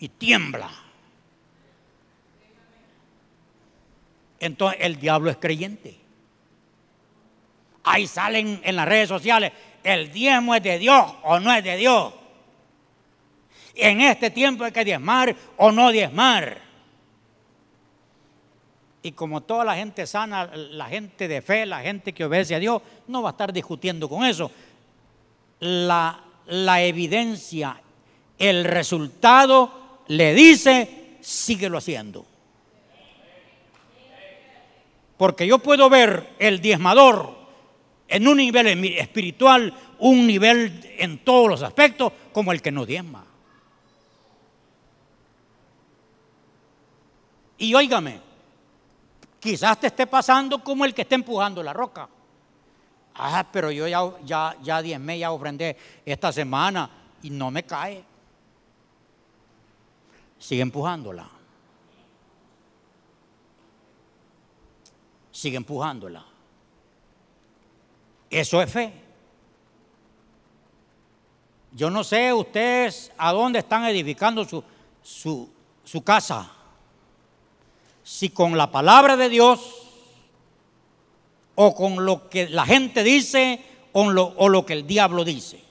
[0.00, 0.85] Y tiembla.
[4.40, 5.96] Entonces el diablo es creyente.
[7.84, 9.52] Ahí salen en las redes sociales,
[9.84, 12.12] el diezmo es de Dios o no es de Dios.
[13.74, 16.58] En este tiempo hay que diezmar o no diezmar.
[19.02, 22.58] Y como toda la gente sana, la gente de fe, la gente que obedece a
[22.58, 24.50] Dios, no va a estar discutiendo con eso.
[25.60, 27.80] La, la evidencia,
[28.36, 32.26] el resultado le dice, síguelo haciendo.
[35.16, 37.34] Porque yo puedo ver el diezmador
[38.08, 43.24] en un nivel espiritual, un nivel en todos los aspectos, como el que no diezma.
[47.58, 48.20] Y óigame,
[49.40, 52.08] quizás te esté pasando como el que está empujando la roca.
[53.14, 56.90] Ah, pero yo ya, ya, ya diezmé, ya ofrendé esta semana
[57.22, 58.04] y no me cae.
[60.38, 61.35] Sigue empujándola.
[65.46, 66.24] Sigue empujándola.
[68.28, 68.92] Eso es fe.
[71.70, 74.64] Yo no sé ustedes a dónde están edificando su,
[75.04, 75.48] su,
[75.84, 76.50] su casa.
[78.02, 79.60] Si con la palabra de Dios
[81.54, 85.62] o con lo que la gente dice lo, o lo que el diablo dice.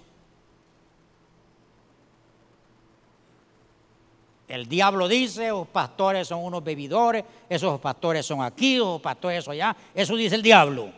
[4.47, 9.53] El diablo dice, los pastores son unos bebidores, esos pastores son aquí, esos pastores son
[9.53, 9.75] allá.
[9.93, 10.91] Eso dice el diablo.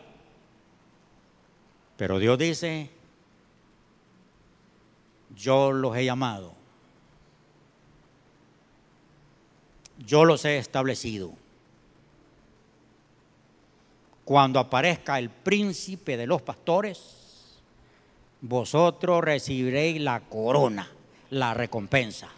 [1.96, 2.90] Pero Dios dice,
[5.34, 6.52] yo los he llamado,
[9.98, 11.32] yo los he establecido.
[14.24, 17.58] Cuando aparezca el príncipe de los pastores,
[18.42, 20.86] vosotros recibiréis la corona,
[21.30, 22.28] la recompensa.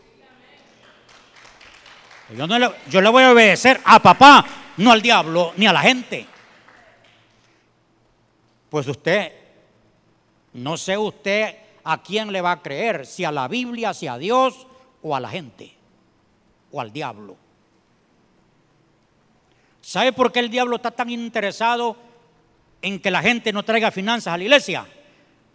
[2.36, 4.44] Yo, no le, yo le voy a obedecer a papá,
[4.76, 6.26] no al diablo, ni a la gente.
[8.68, 9.32] Pues usted
[10.52, 14.18] no sé usted a quién le va a creer, si a la Biblia, si a
[14.18, 14.66] Dios
[15.02, 15.72] o a la gente
[16.72, 17.36] o al diablo.
[19.80, 21.96] ¿Sabe por qué el diablo está tan interesado
[22.82, 24.86] en que la gente no traiga finanzas a la iglesia?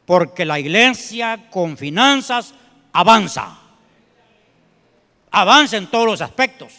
[0.06, 2.54] Porque la iglesia con finanzas
[2.92, 3.60] avanza.
[5.38, 6.72] Avanza en todos los aspectos.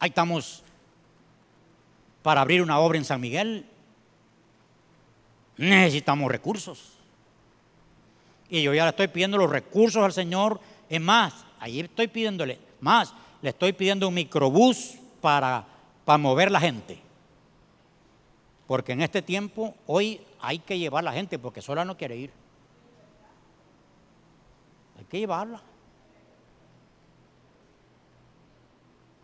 [0.00, 0.64] Ahí estamos
[2.22, 3.64] para abrir una obra en San Miguel
[5.56, 6.94] necesitamos recursos.
[8.48, 10.60] Y yo ya le estoy pidiendo los recursos al Señor.
[10.88, 13.14] Es más, ahí estoy pidiéndole más.
[13.40, 15.64] Le estoy pidiendo un microbús para,
[16.04, 16.98] para mover la gente.
[18.66, 22.45] Porque en este tiempo, hoy hay que llevar la gente porque sola no quiere ir.
[25.10, 25.62] Que llevarla.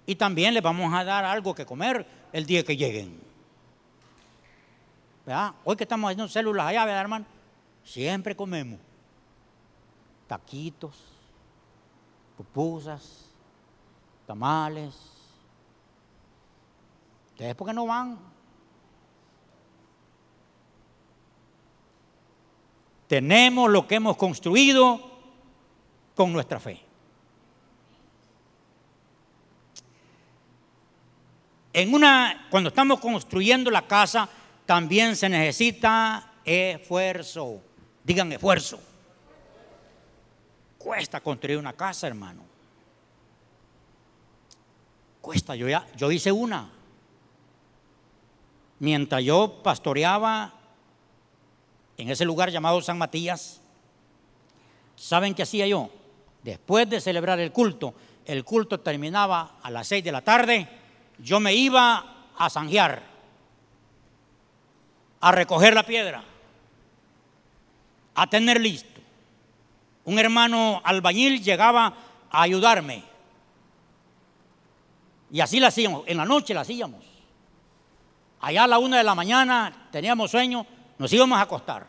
[0.06, 3.20] Y también les vamos a dar algo que comer el día que lleguen.
[5.24, 5.54] ¿verdad?
[5.64, 7.26] Hoy que estamos haciendo células allá, ¿verdad, hermano?
[7.84, 8.78] Siempre comemos
[10.26, 10.96] taquitos,
[12.36, 13.30] pupusas,
[14.26, 14.94] tamales.
[17.30, 18.18] ¿Ustedes por qué no van?
[23.06, 25.11] Tenemos lo que hemos construido
[26.14, 26.80] con nuestra fe.
[31.72, 34.28] En una, cuando estamos construyendo la casa,
[34.66, 37.60] también se necesita esfuerzo.
[38.04, 38.78] Digan esfuerzo.
[40.76, 42.42] Cuesta construir una casa, hermano.
[45.20, 46.70] Cuesta, yo ya, yo hice una.
[48.80, 50.52] Mientras yo pastoreaba
[51.96, 53.60] en ese lugar llamado San Matías,
[54.96, 55.88] ¿saben qué hacía yo?
[56.42, 60.68] Después de celebrar el culto, el culto terminaba a las seis de la tarde,
[61.18, 63.02] yo me iba a zanjear,
[65.20, 66.24] a recoger la piedra,
[68.14, 69.00] a tener listo.
[70.04, 71.94] Un hermano albañil llegaba
[72.30, 73.04] a ayudarme.
[75.30, 77.04] Y así la hacíamos, en la noche la hacíamos.
[78.40, 80.66] Allá a la una de la mañana teníamos sueño,
[80.98, 81.86] nos íbamos a acostar.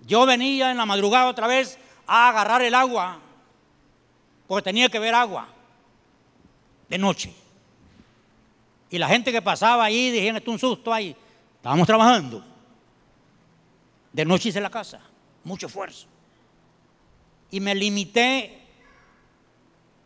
[0.00, 1.78] Yo venía en la madrugada otra vez
[2.14, 3.18] a agarrar el agua,
[4.46, 5.48] porque tenía que ver agua
[6.88, 7.34] de noche.
[8.90, 11.16] Y la gente que pasaba ahí dijeron, esto es un susto ahí.
[11.56, 12.44] Estábamos trabajando.
[14.12, 15.00] De noche hice la casa,
[15.44, 16.06] mucho esfuerzo
[17.52, 18.60] y me limité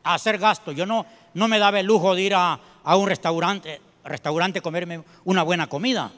[0.03, 0.73] a hacer gasto.
[0.73, 5.03] Yo no, no me daba el lujo de ir a, un restaurante, restaurante a comerme
[5.25, 6.11] una buena comida.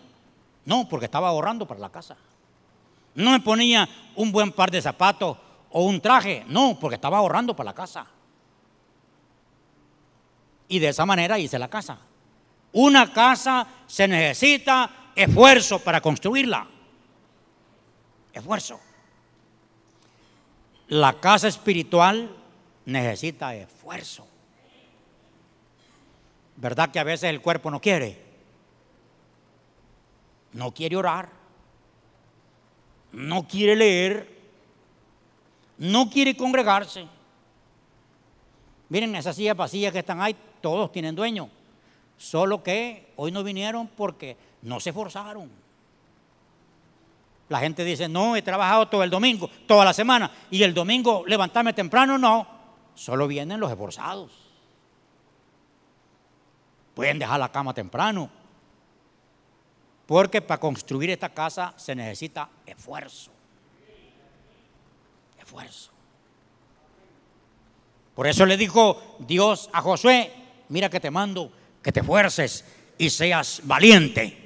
[0.65, 2.17] No, porque estaba ahorrando para la casa.
[3.15, 5.37] No me ponía un buen par de zapatos
[5.71, 6.45] o un traje.
[6.49, 8.07] No, porque estaba ahorrando para la casa.
[10.69, 11.99] Y de esa manera hice la casa.
[12.73, 16.67] Una casa se necesita esfuerzo para construirla.
[18.33, 18.81] Esfuerzo.
[20.89, 22.35] La casa espiritual
[22.85, 24.27] necesita esfuerzo.
[26.57, 28.21] ¿Verdad que a veces el cuerpo no quiere?
[30.53, 31.31] No quiere orar.
[33.13, 34.38] No quiere leer.
[35.79, 37.07] No quiere congregarse.
[38.89, 41.49] Miren esas sillas vacías que están ahí, todos tienen dueño.
[42.17, 45.51] Solo que hoy no vinieron porque no se esforzaron.
[47.49, 51.25] La gente dice, no, he trabajado todo el domingo, toda la semana, y el domingo
[51.27, 52.47] levantarme temprano, no.
[52.95, 54.33] Solo vienen los esforzados.
[56.95, 58.29] Pueden dejar la cama temprano.
[60.07, 63.31] Porque para construir esta casa se necesita esfuerzo.
[65.49, 65.91] Esfuerzo.
[68.15, 70.31] Por eso le dijo Dios a Josué,
[70.69, 71.51] mira que te mando
[71.83, 72.67] que te esfuerces
[72.99, 74.37] y seas valiente.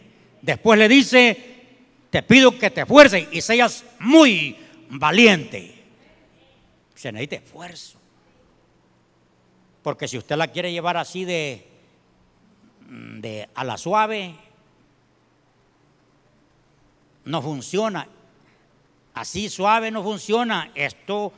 [0.40, 1.64] Después le dice,
[2.08, 4.56] te pido que te esfuerces y seas muy
[4.90, 5.82] valiente.
[6.94, 7.98] Se necesita esfuerzo.
[9.82, 11.66] Porque si usted la quiere llevar así de,
[13.18, 14.36] de a la suave,
[17.24, 18.06] no funciona.
[19.14, 20.70] Así suave no funciona.
[20.74, 21.32] Esto,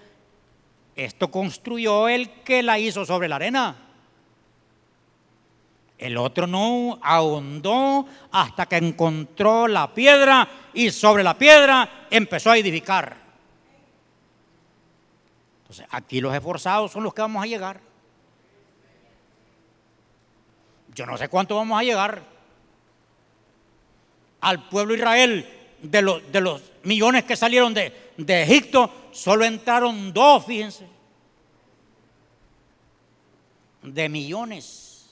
[0.95, 3.77] esto construyó el que la hizo sobre la arena.
[5.99, 12.59] El otro no ahondó hasta que encontró la piedra y sobre la piedra empezó a
[12.59, 13.17] edificar.
[15.63, 17.81] Entonces, aquí los esforzados son los que vamos a llegar.
[20.95, 22.23] Yo no sé cuánto vamos a llegar.
[24.41, 29.45] Al pueblo de Israel, de los, de los millones que salieron de, de Egipto, solo
[29.45, 30.87] entraron dos, fíjense.
[33.83, 35.11] De millones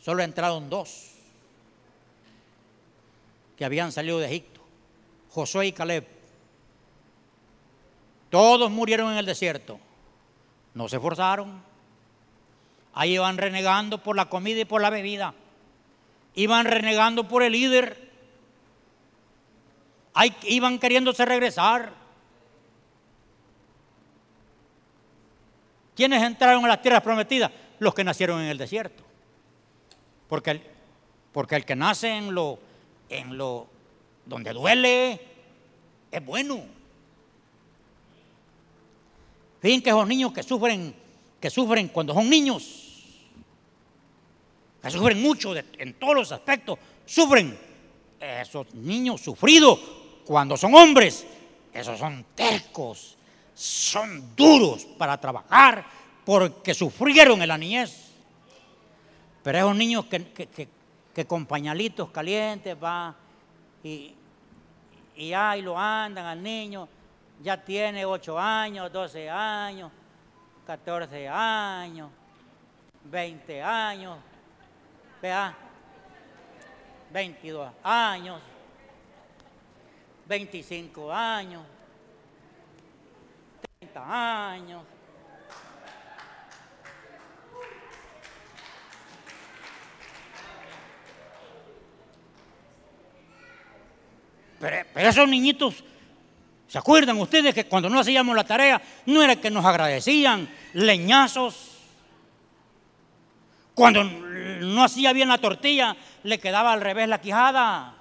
[0.00, 1.10] solo entraron dos
[3.56, 4.60] que habían salido de Egipto,
[5.30, 6.06] Josué y Caleb.
[8.30, 9.78] Todos murieron en el desierto,
[10.74, 11.62] no se esforzaron.
[12.94, 15.34] Ahí iban renegando por la comida y por la bebida.
[16.34, 18.01] Iban renegando por el líder.
[20.14, 21.92] Ahí iban queriéndose regresar.
[25.94, 27.50] ¿Quiénes entraron a las tierras prometidas?
[27.78, 29.02] Los que nacieron en el desierto.
[30.28, 30.62] Porque el,
[31.32, 32.58] porque el que nace en lo,
[33.08, 33.66] en lo
[34.24, 35.20] donde duele
[36.10, 36.62] es bueno.
[39.60, 40.94] Fíjense que esos niños que sufren,
[41.40, 43.20] que sufren cuando son niños,
[44.82, 47.72] que sufren mucho en todos los aspectos, sufren.
[48.20, 49.80] Esos niños sufridos
[50.24, 51.26] cuando son hombres,
[51.72, 53.16] esos son tercos,
[53.54, 55.84] son duros para trabajar
[56.24, 58.10] porque sufrieron en la niñez.
[59.42, 60.68] Pero esos niños que,
[61.14, 63.14] que con pañalitos calientes va
[63.82, 64.14] y,
[65.16, 66.88] y ahí lo andan al niño,
[67.42, 69.90] ya tiene 8 años, 12 años,
[70.66, 72.10] 14 años,
[73.04, 74.18] 20 años,
[75.20, 75.54] vea,
[77.12, 78.40] 22 años,
[80.26, 81.62] 25 años,
[83.80, 84.82] 30 años.
[94.60, 95.82] Pero, esos niñitos
[96.72, 101.76] ¿Se acuerdan ustedes que cuando no hacíamos la tarea no era que nos agradecían leñazos?
[103.74, 107.94] Cuando no hacía bien la tortilla le quedaba al revés la quijada.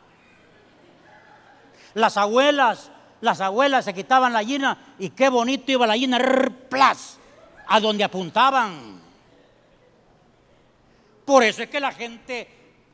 [1.94, 6.20] Las abuelas, las abuelas se quitaban la llena y qué bonito iba la llena,
[6.70, 7.20] plas,
[7.68, 9.02] a donde apuntaban.
[11.26, 12.48] Por eso es que la gente,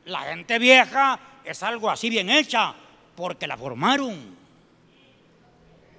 [0.04, 2.74] la gente vieja es algo así bien hecha,
[3.16, 4.36] porque la formaron.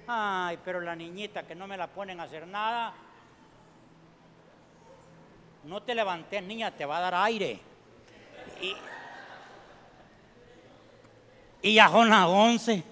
[0.06, 2.94] Ay, pero la niñita que no me la ponen a hacer nada.
[5.64, 7.60] No te levantes, niña, te va a dar aire.
[8.62, 8.74] Y,
[11.62, 12.82] y ya son las once.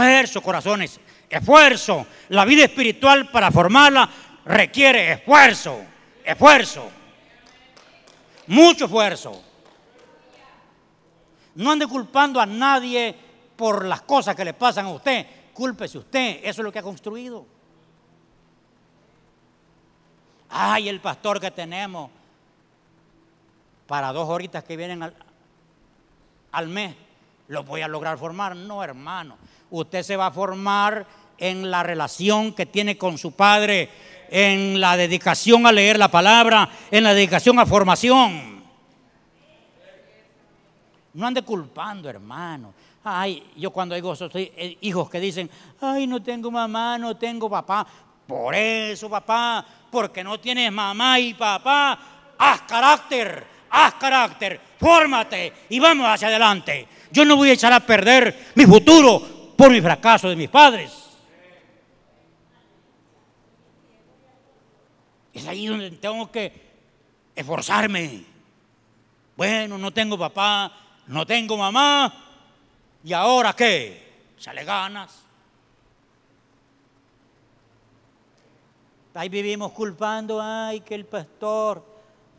[0.00, 0.98] Esfuerzo, corazones,
[1.28, 2.06] esfuerzo.
[2.30, 4.08] La vida espiritual para formarla
[4.46, 5.84] requiere esfuerzo,
[6.24, 6.88] esfuerzo.
[8.46, 9.42] Mucho esfuerzo.
[11.54, 13.14] No ande culpando a nadie
[13.56, 15.26] por las cosas que le pasan a usted.
[15.52, 16.40] Cúlpese usted.
[16.42, 17.44] Eso es lo que ha construido.
[20.48, 22.10] Ay, el pastor que tenemos
[23.86, 25.14] para dos horitas que vienen al,
[26.52, 26.94] al mes,
[27.50, 28.54] lo voy a lograr formar.
[28.54, 29.36] No, hermano.
[29.70, 31.04] Usted se va a formar
[31.36, 33.90] en la relación que tiene con su padre,
[34.30, 38.62] en la dedicación a leer la palabra, en la dedicación a formación.
[41.12, 42.72] No ande culpando, hermano.
[43.02, 47.50] Ay, yo cuando digo soy eh, hijos que dicen, ay, no tengo mamá, no tengo
[47.50, 47.84] papá.
[48.28, 51.98] Por eso, papá, porque no tienes mamá y papá,
[52.38, 56.86] haz carácter, haz carácter, fórmate y vamos hacia adelante.
[57.12, 60.92] Yo no voy a echar a perder mi futuro por mi fracaso de mis padres.
[65.32, 66.52] Es ahí donde tengo que
[67.34, 68.24] esforzarme.
[69.36, 70.72] Bueno, no tengo papá,
[71.06, 72.12] no tengo mamá,
[73.02, 74.10] ¿y ahora qué?
[74.54, 75.22] le ganas.
[79.14, 81.84] Ahí vivimos culpando, ay, que el pastor,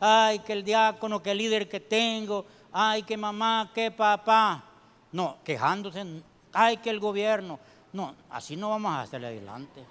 [0.00, 4.64] ay, que el diácono, que el líder que tengo, ay, que mamá, que papá.
[5.12, 6.04] No, quejándose,
[6.52, 7.58] ay, que el gobierno.
[7.92, 9.84] No, así no vamos a hacerle adelante.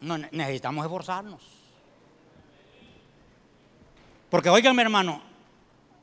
[0.00, 1.42] No, necesitamos esforzarnos.
[4.30, 5.20] Porque oiganme hermano,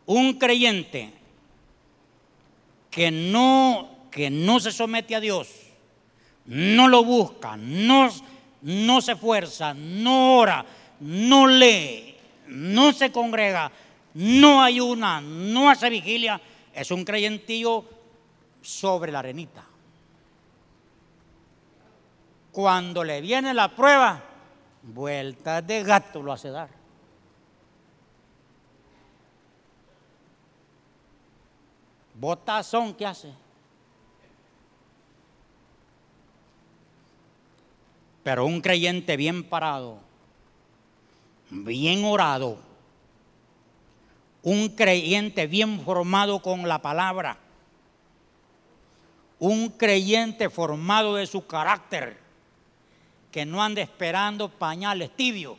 [0.06, 1.14] un creyente
[2.92, 5.50] que no, que no se somete a Dios,
[6.46, 8.10] no lo busca, no,
[8.62, 10.66] no se esfuerza, no ora,
[11.00, 12.17] no lee,
[12.48, 13.72] no se congrega,
[14.14, 16.42] no ayuna, no hace vigilia,
[16.74, 17.86] es un creyentillo
[18.62, 19.64] sobre la arenita.
[22.52, 24.24] Cuando le viene la prueba,
[24.82, 26.70] vueltas de gato lo hace dar.
[32.16, 33.32] Botazón, ¿qué hace?
[38.24, 40.00] Pero un creyente bien parado,
[41.50, 42.58] bien orado,
[44.44, 47.38] un creyente bien formado con la palabra,
[49.40, 52.18] un creyente formado de su carácter,
[53.32, 55.58] que no ande esperando pañales tibios.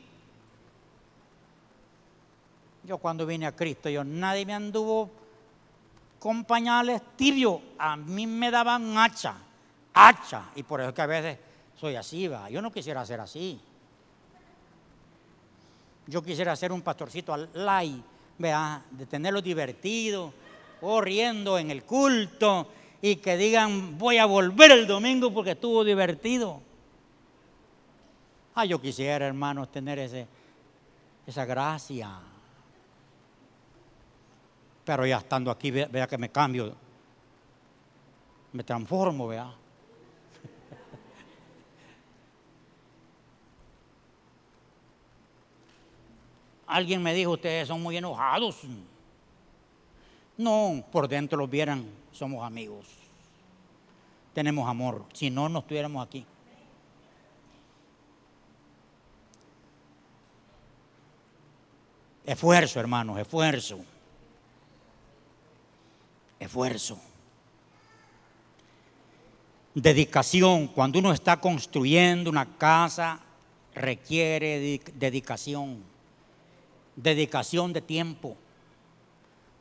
[2.85, 5.11] Yo cuando vine a Cristo, yo nadie me anduvo
[6.19, 9.37] con pañales tibios, a mí me daban hacha,
[9.93, 11.39] hacha, y por eso que a veces
[11.79, 12.51] soy así, va.
[12.51, 13.61] Yo no quisiera ser así.
[16.09, 18.03] Yo quisiera ser un pastorcito al light,
[18.39, 20.33] vea, de tenerlo divertido,
[20.81, 22.67] corriendo en el culto
[23.03, 26.63] y que digan, voy a volver el domingo porque estuvo divertido.
[28.55, 30.27] Ah, yo quisiera, hermanos, tener ese,
[31.27, 32.11] esa gracia.
[34.87, 36.75] Pero ya estando aquí, vea, que me cambio,
[38.55, 39.55] me transformo, vea.
[46.69, 48.59] Alguien me dijo, ustedes son muy enojados.
[50.37, 52.87] No, por dentro los vieran, somos amigos.
[54.35, 56.27] Tenemos amor, si no, no estuviéramos aquí.
[62.27, 63.81] Esfuerzo, hermanos, esfuerzo.
[66.39, 66.99] Esfuerzo.
[69.75, 70.67] Dedicación.
[70.69, 73.21] Cuando uno está construyendo una casa,
[73.75, 75.88] requiere dedicación.
[77.01, 78.37] Dedicación de tiempo.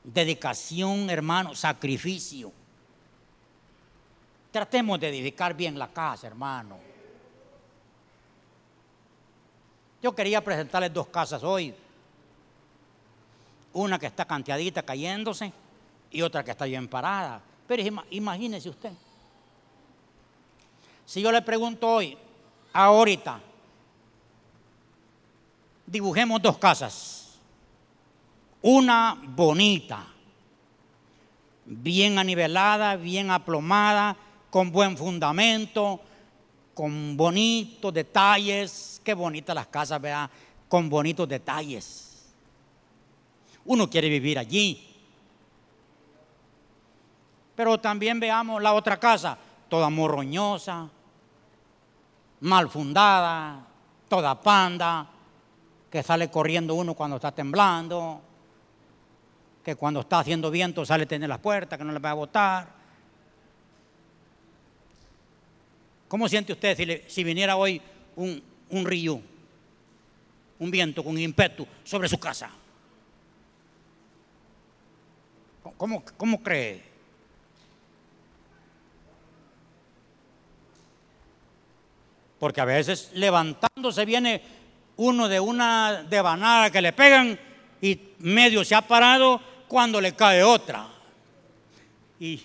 [0.03, 2.51] Dedicación, hermano, sacrificio.
[4.51, 6.79] Tratemos de edificar bien la casa, hermano.
[10.01, 11.75] Yo quería presentarles dos casas hoy.
[13.73, 15.53] Una que está canteadita cayéndose
[16.09, 17.39] y otra que está bien parada.
[17.67, 18.93] Pero imagínese usted.
[21.05, 22.17] Si yo le pregunto hoy,
[22.73, 23.39] ahorita,
[25.85, 27.26] dibujemos dos casas.
[28.61, 30.05] Una bonita,
[31.65, 34.15] bien anivelada, bien aplomada,
[34.49, 35.99] con buen fundamento,
[36.73, 39.01] con bonitos detalles.
[39.03, 40.29] Qué bonitas las casas, vea,
[40.67, 42.25] con bonitos detalles.
[43.65, 44.83] Uno quiere vivir allí.
[47.55, 49.37] Pero también veamos la otra casa,
[49.67, 50.89] toda morroñosa,
[52.41, 53.65] mal fundada,
[54.07, 55.07] toda panda,
[55.89, 58.21] que sale corriendo uno cuando está temblando,
[59.67, 62.13] que cuando está haciendo viento sale a tener las puertas, que no le va a
[62.13, 62.69] botar.
[66.07, 67.81] ¿Cómo siente usted si, viniera hoy
[68.15, 69.19] un, un río,
[70.59, 72.49] un viento con ímpetu sobre su casa?
[75.75, 76.81] ¿Cómo, cómo cree?
[82.39, 84.41] Porque a veces levantándose viene
[84.95, 87.37] uno de una devanada que le pegan
[87.81, 90.87] y medio se ha parado cuando le cae otra.
[92.19, 92.41] Y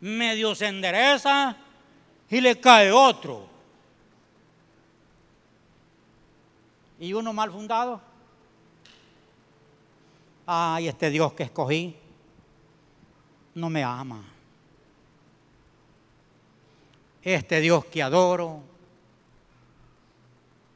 [0.00, 1.56] medio se endereza
[2.28, 3.46] y le cae otro.
[7.00, 8.00] Y uno mal fundado.
[10.46, 11.94] Ay, este Dios que escogí
[13.54, 14.24] no me ama.
[17.22, 18.62] Este Dios que adoro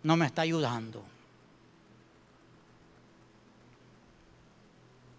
[0.02, 1.11] no me está ayudando.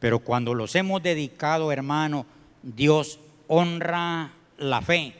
[0.04, 2.26] Pero cuando los hemos dedicado, hermano,
[2.62, 5.16] Dios honra la fe,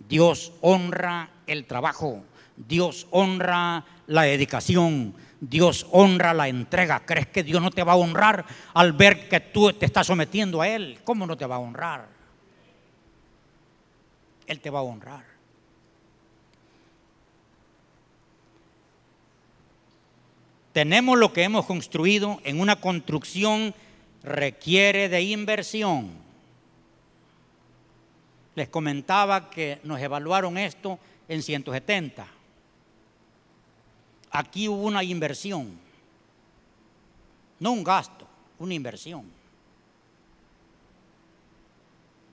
[0.00, 2.24] Dios honra el trabajo,
[2.56, 7.06] Dios honra la dedicación, Dios honra la entrega.
[7.06, 10.60] ¿Crees que Dios no te va a honrar al ver que tú te estás sometiendo
[10.60, 10.98] a Él?
[11.04, 12.08] ¿Cómo no te va a honrar?
[14.48, 15.36] Él te va a honrar.
[20.76, 23.74] tenemos lo que hemos construido en una construcción
[24.26, 26.10] requiere de inversión.
[28.54, 30.98] Les comentaba que nos evaluaron esto
[31.28, 32.26] en 170.
[34.30, 35.78] Aquí hubo una inversión,
[37.60, 38.26] no un gasto,
[38.58, 39.24] una inversión.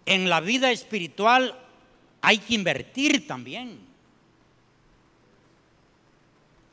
[0.06, 1.58] En la vida espiritual
[2.22, 3.80] hay que invertir también.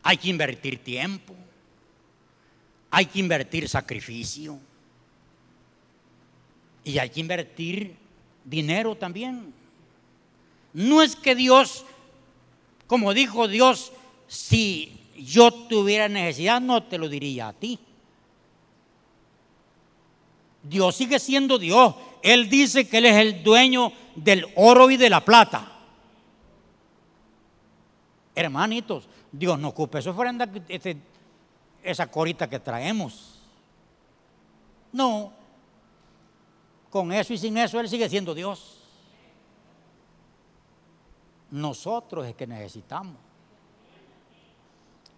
[0.02, 1.36] Hay que invertir tiempo
[2.90, 4.58] hay que invertir sacrificio.
[6.84, 7.96] Y hay que invertir
[8.44, 9.52] dinero también.
[10.72, 11.84] No es que Dios,
[12.86, 13.92] como dijo Dios,
[14.28, 17.78] si yo tuviera necesidad, no te lo diría a ti.
[20.62, 21.94] Dios sigue siendo Dios.
[22.22, 25.72] Él dice que Él es el dueño del oro y de la plata.
[28.34, 30.96] Hermanitos, Dios no ocupe su ofrenda este,
[31.82, 33.38] esa corita que traemos.
[34.92, 35.32] No,
[36.90, 38.78] con eso y sin eso Él sigue siendo Dios.
[41.50, 43.16] Nosotros es que necesitamos.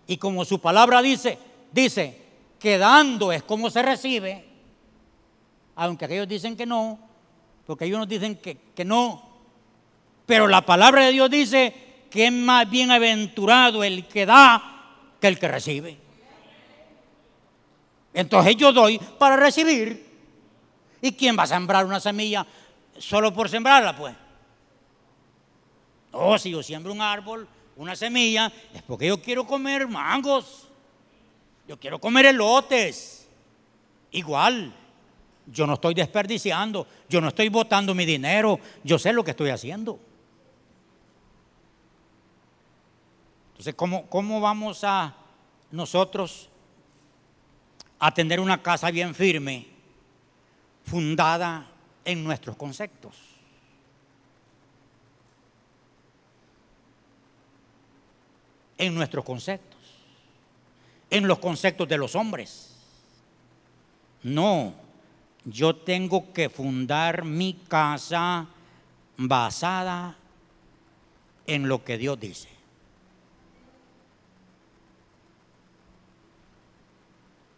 [0.07, 1.39] Y como su palabra dice,
[1.73, 2.23] dice,
[2.59, 4.45] que dando es como se recibe,
[5.75, 6.99] aunque aquellos dicen que no,
[7.66, 9.23] porque ellos nos dicen que, que no,
[10.27, 11.75] pero la palabra de Dios dice
[12.11, 15.99] que es más bienaventurado el que da que el que recibe.
[18.14, 20.11] Entonces yo doy para recibir.
[21.03, 22.46] ¿Y quién va a sembrar una semilla
[22.96, 24.14] solo por sembrarla, pues?
[26.12, 30.68] Oh, si yo siembro un árbol, una semilla, es porque yo quiero comer mangos.
[31.66, 33.28] Yo quiero comer elotes.
[34.12, 34.72] Igual,
[35.46, 39.50] yo no estoy desperdiciando, yo no estoy botando mi dinero, yo sé lo que estoy
[39.50, 39.98] haciendo.
[43.53, 45.16] Entonces, ¿cómo, cómo vamos a
[45.70, 46.48] nosotros
[47.98, 49.72] a tener una casa bien firme,
[50.85, 51.66] fundada
[52.05, 53.16] en nuestros conceptos.
[58.78, 59.78] En nuestros conceptos.
[61.11, 62.76] En los conceptos de los hombres.
[64.22, 64.74] No,
[65.45, 68.47] yo tengo que fundar mi casa
[69.16, 70.16] basada
[71.47, 72.49] en lo que Dios dice.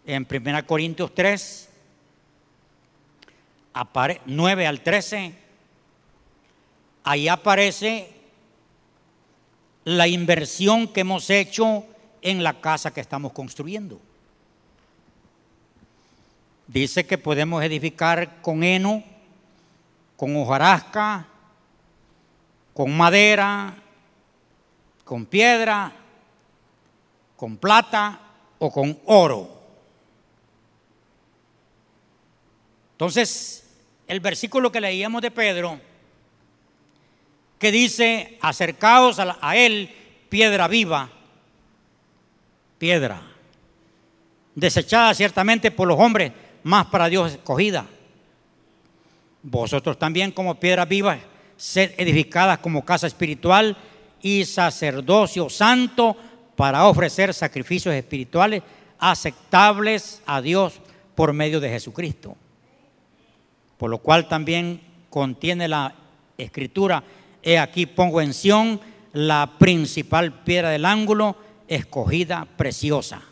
[0.06, 1.70] En 1 Corintios 3,
[4.26, 5.34] 9 al 13,
[7.02, 8.12] ahí aparece
[9.84, 11.84] la inversión que hemos hecho
[12.22, 14.00] en la casa que estamos construyendo.
[16.66, 19.04] Dice que podemos edificar con heno,
[20.16, 21.26] con hojarasca,
[22.72, 23.74] con madera,
[25.04, 25.92] con piedra,
[27.36, 28.18] con plata
[28.58, 29.54] o con oro.
[32.92, 33.63] Entonces,
[34.06, 35.80] el versículo que leíamos de Pedro,
[37.58, 39.90] que dice, acercaos a, él,
[40.28, 41.10] piedra viva,
[42.78, 43.22] piedra,
[44.54, 46.32] desechada ciertamente por los hombres,
[46.62, 47.86] más para Dios escogida.
[49.42, 51.18] Vosotros también como piedras vivas,
[51.56, 53.76] sed edificadas como casa espiritual
[54.20, 56.16] y sacerdocio santo
[56.56, 58.62] para ofrecer sacrificios espirituales
[58.98, 60.80] aceptables a Dios
[61.14, 62.36] por medio de Jesucristo
[63.88, 64.80] lo cual también
[65.10, 65.94] contiene la
[66.38, 67.02] escritura,
[67.42, 68.80] he aquí pongo en Sión
[69.12, 71.36] la principal piedra del ángulo,
[71.68, 73.22] escogida, preciosa.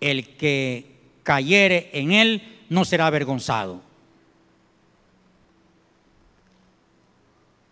[0.00, 3.80] El que cayere en él no será avergonzado.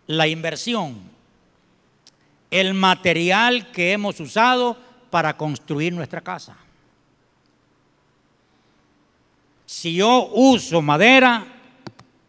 [0.07, 0.99] La inversión,
[2.51, 4.77] el material que hemos usado
[5.09, 6.57] para construir nuestra casa.
[9.65, 11.54] Si yo uso madera,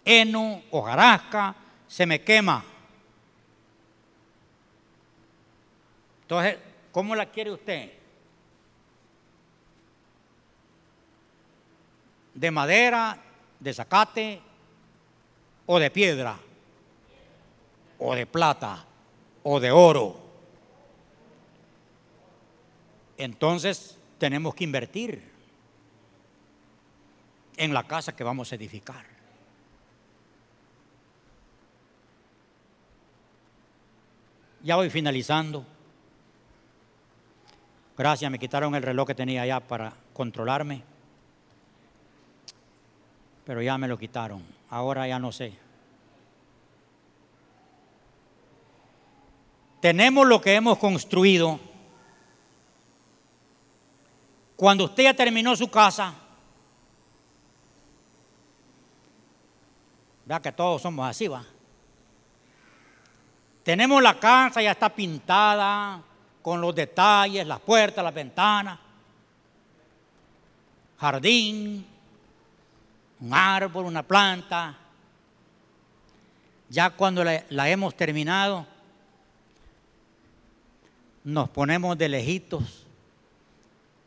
[0.06, 1.54] heno, hojarasca,
[1.88, 2.64] se me quema.
[6.22, 6.56] Entonces,
[6.92, 7.92] ¿cómo la quiere usted?
[12.32, 13.18] ¿De madera,
[13.58, 14.40] de zacate
[15.66, 16.38] o de piedra?
[17.98, 18.84] ¿O de plata?
[19.42, 20.20] ¿O de oro?
[23.16, 25.32] Entonces tenemos que invertir
[27.56, 29.15] en la casa que vamos a edificar.
[34.66, 35.64] Ya voy finalizando.
[37.96, 40.82] Gracias, me quitaron el reloj que tenía allá para controlarme.
[43.44, 44.42] Pero ya me lo quitaron.
[44.68, 45.56] Ahora ya no sé.
[49.80, 51.60] Tenemos lo que hemos construido.
[54.56, 56.12] Cuando usted ya terminó su casa,
[60.24, 61.44] Vea que todos somos así, va.
[63.66, 66.00] Tenemos la casa, ya está pintada,
[66.40, 68.78] con los detalles, las puertas, las ventanas,
[70.96, 71.84] jardín,
[73.18, 74.78] un árbol, una planta.
[76.68, 78.64] Ya cuando la, hemos terminado,
[81.24, 82.86] nos ponemos de lejitos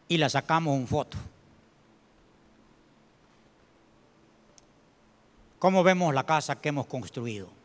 [0.07, 1.18] y la sacamos un foto.
[5.60, 7.59] ¿Cómo vemos la casa que hemos construido?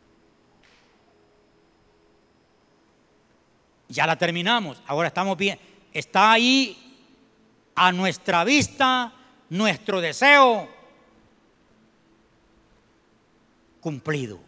[3.95, 5.57] Ya la terminamos, ahora estamos bien.
[5.93, 6.77] Está ahí
[7.77, 9.13] a nuestra vista
[9.49, 10.69] nuestro deseo
[13.81, 14.41] cumplido.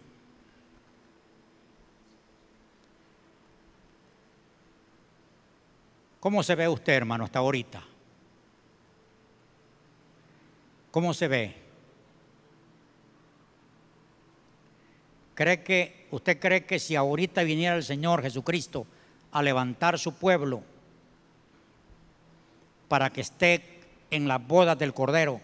[6.18, 7.84] ¿Cómo se ve usted, hermano, hasta ahorita?
[10.90, 11.54] ¿Cómo se ve?
[15.36, 18.88] ¿Cree que, ¿Usted cree que si ahorita viniera el Señor Jesucristo
[19.36, 20.62] a levantar su pueblo
[22.88, 23.80] para que esté
[24.10, 25.42] en las bodas del Cordero,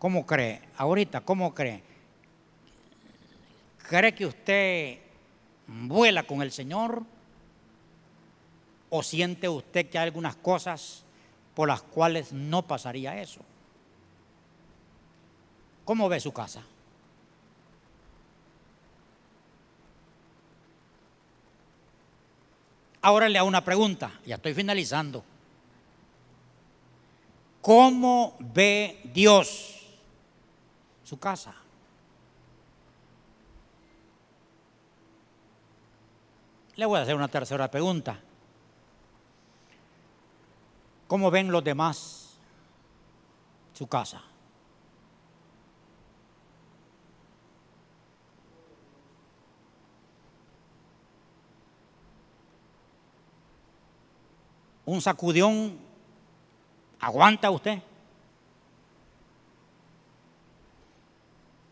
[0.00, 0.60] ¿cómo cree?
[0.76, 1.80] Ahorita, ¿cómo cree?
[3.88, 4.98] ¿Cree que usted
[5.68, 7.04] vuela con el Señor?
[8.90, 11.04] ¿O siente usted que hay algunas cosas
[11.54, 13.42] por las cuales no pasaría eso?
[15.84, 16.64] ¿Cómo ve su casa?
[23.04, 25.22] Ahora le hago una pregunta, ya estoy finalizando.
[27.60, 29.82] ¿Cómo ve Dios
[31.04, 31.54] su casa?
[36.76, 38.18] Le voy a hacer una tercera pregunta.
[41.06, 42.38] ¿Cómo ven los demás
[43.74, 44.22] su casa?
[54.86, 55.78] Un sacudión,
[57.00, 57.80] ¿aguanta usted?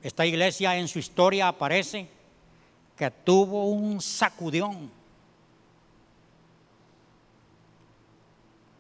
[0.03, 2.09] Esta iglesia en su historia aparece
[2.97, 4.91] que tuvo un sacudión.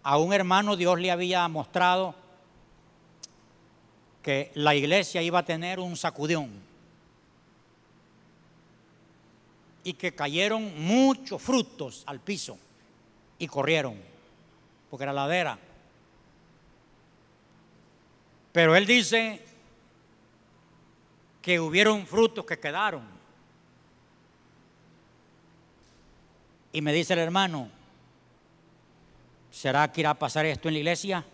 [0.02, 2.14] A un hermano Dios le había mostrado
[4.22, 6.50] que la iglesia iba a tener un sacudión
[9.84, 12.58] y que cayeron muchos frutos al piso
[13.38, 13.96] y corrieron,
[14.92, 15.58] porque era ladera.
[18.52, 19.42] Pero él dice
[21.40, 23.02] que hubieron frutos que quedaron.
[26.74, 27.70] Y me dice el hermano,
[29.50, 31.24] ¿será que irá a pasar esto en la iglesia?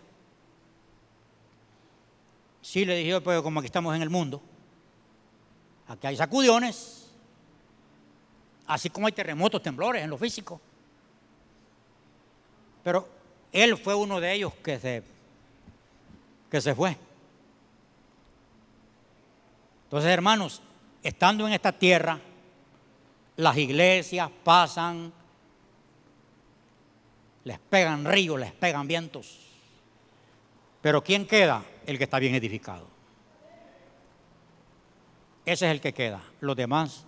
[2.63, 4.41] Sí, le dije, pero como aquí estamos en el mundo,
[5.89, 7.11] aquí hay sacudiones,
[8.69, 10.61] así como hay terremotos, temblores en lo físico.
[12.85, 13.18] Pero
[13.53, 15.03] él fue uno de ellos que se,
[16.51, 16.97] que se fue.
[19.85, 20.61] Entonces, hermanos,
[21.03, 22.21] estando en esta tierra,
[23.37, 25.13] las iglesias pasan,
[27.45, 29.39] les pegan ríos, les pegan vientos.
[30.83, 31.65] Pero ¿quién queda?
[31.87, 32.87] El que está bien edificado.
[35.47, 36.21] Ese es el que queda.
[36.41, 37.07] Los demás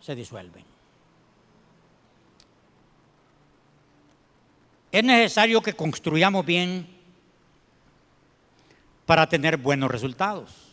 [0.00, 0.69] se disuelven.
[4.92, 6.86] Es necesario que construyamos bien
[9.06, 10.70] para tener buenos resultados.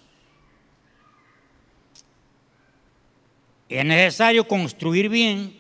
[3.70, 5.60] Es necesario construir bien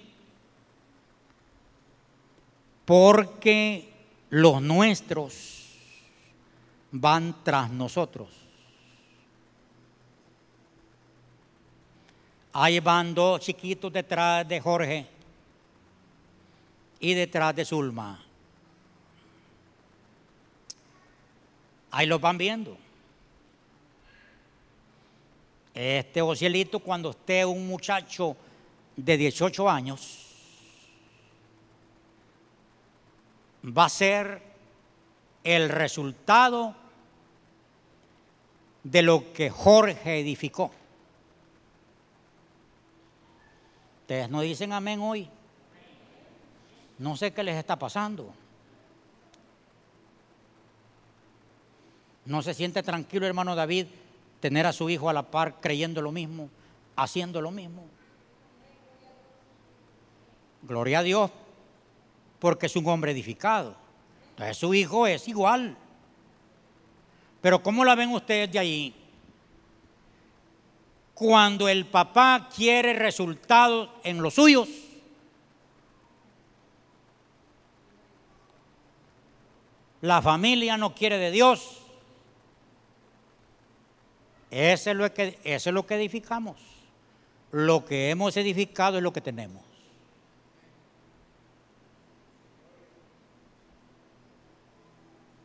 [2.86, 3.92] porque
[4.30, 5.74] los nuestros
[6.92, 8.30] van tras nosotros.
[12.54, 15.06] Ahí van dos chiquitos detrás de Jorge
[17.00, 18.27] y detrás de Zulma.
[21.98, 22.78] Ahí los van viendo.
[25.74, 28.38] Este Ocielito, cuando esté un muchacho
[28.96, 30.28] de 18 años,
[33.66, 34.44] va a ser
[35.44, 36.76] el resultado
[38.84, 40.70] de lo que Jorge edificó.
[44.02, 45.28] Ustedes no dicen amén hoy.
[47.00, 48.36] No sé qué les está pasando.
[52.28, 53.88] No se siente tranquilo, hermano David,
[54.42, 56.50] tener a su hijo a la par creyendo lo mismo,
[56.98, 57.86] haciendo lo mismo.
[60.62, 61.32] Gloria a Dios,
[62.40, 63.78] porque es un hombre edificado.
[64.32, 65.78] Entonces su hijo es igual.
[67.40, 68.94] Pero ¿cómo la ven ustedes de ahí?
[71.14, 74.68] Cuando el papá quiere resultados en los suyos,
[80.02, 81.87] la familia no quiere de Dios,
[84.50, 86.58] eso es, lo que, edificamos.
[87.52, 89.64] Lo que hemos edificado es lo que tenemos.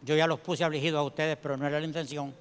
[0.04, 2.34] Yo ya los puse afligidos a ustedes, pero no era la intención.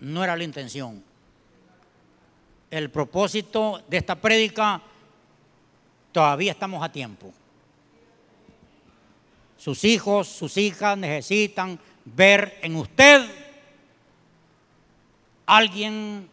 [0.00, 1.02] No era la intención.
[2.70, 4.80] El propósito de esta prédica,
[6.10, 7.32] todavía estamos a tiempo.
[9.58, 13.41] Sus hijos, sus hijas necesitan ver en usted
[15.56, 16.30] alguien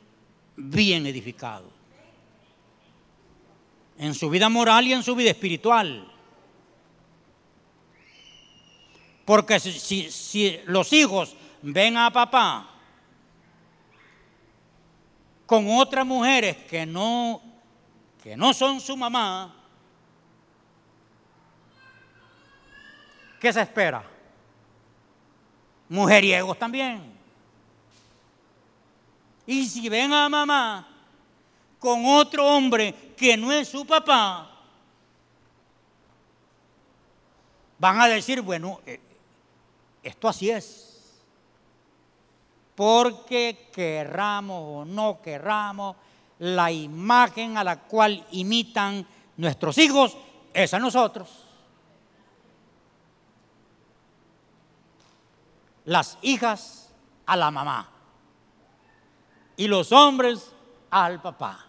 [0.56, 1.70] bien edificado.
[3.98, 6.10] En su vida moral y en su vida espiritual.
[9.26, 12.70] Porque si, los hijos ven a papá
[15.46, 17.42] con otras mujeres que no,
[18.24, 19.54] que no son su mamá,
[23.40, 24.04] ¿qué se espera?
[25.90, 27.19] Mujeriegos también.
[29.50, 30.88] Y si ven a mamá
[31.80, 34.48] con otro hombre que no es su papá,
[37.80, 39.00] van a decir, bueno, eh,
[40.04, 41.20] esto así es.
[42.76, 45.96] Porque querramos o no querramos,
[46.38, 49.04] la imagen a la cual imitan
[49.36, 50.16] nuestros hijos
[50.54, 51.28] es a nosotros.
[55.86, 56.94] Las hijas
[57.26, 57.96] a la mamá
[59.60, 60.54] y los hombres
[60.90, 61.66] al papá.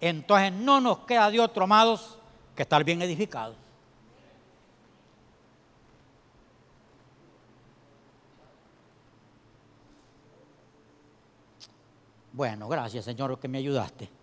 [0.00, 2.20] Entonces no nos queda de otro, amados,
[2.54, 3.56] que estar bien edificados.
[12.32, 14.15] Bueno, gracias Señor que me ayudaste.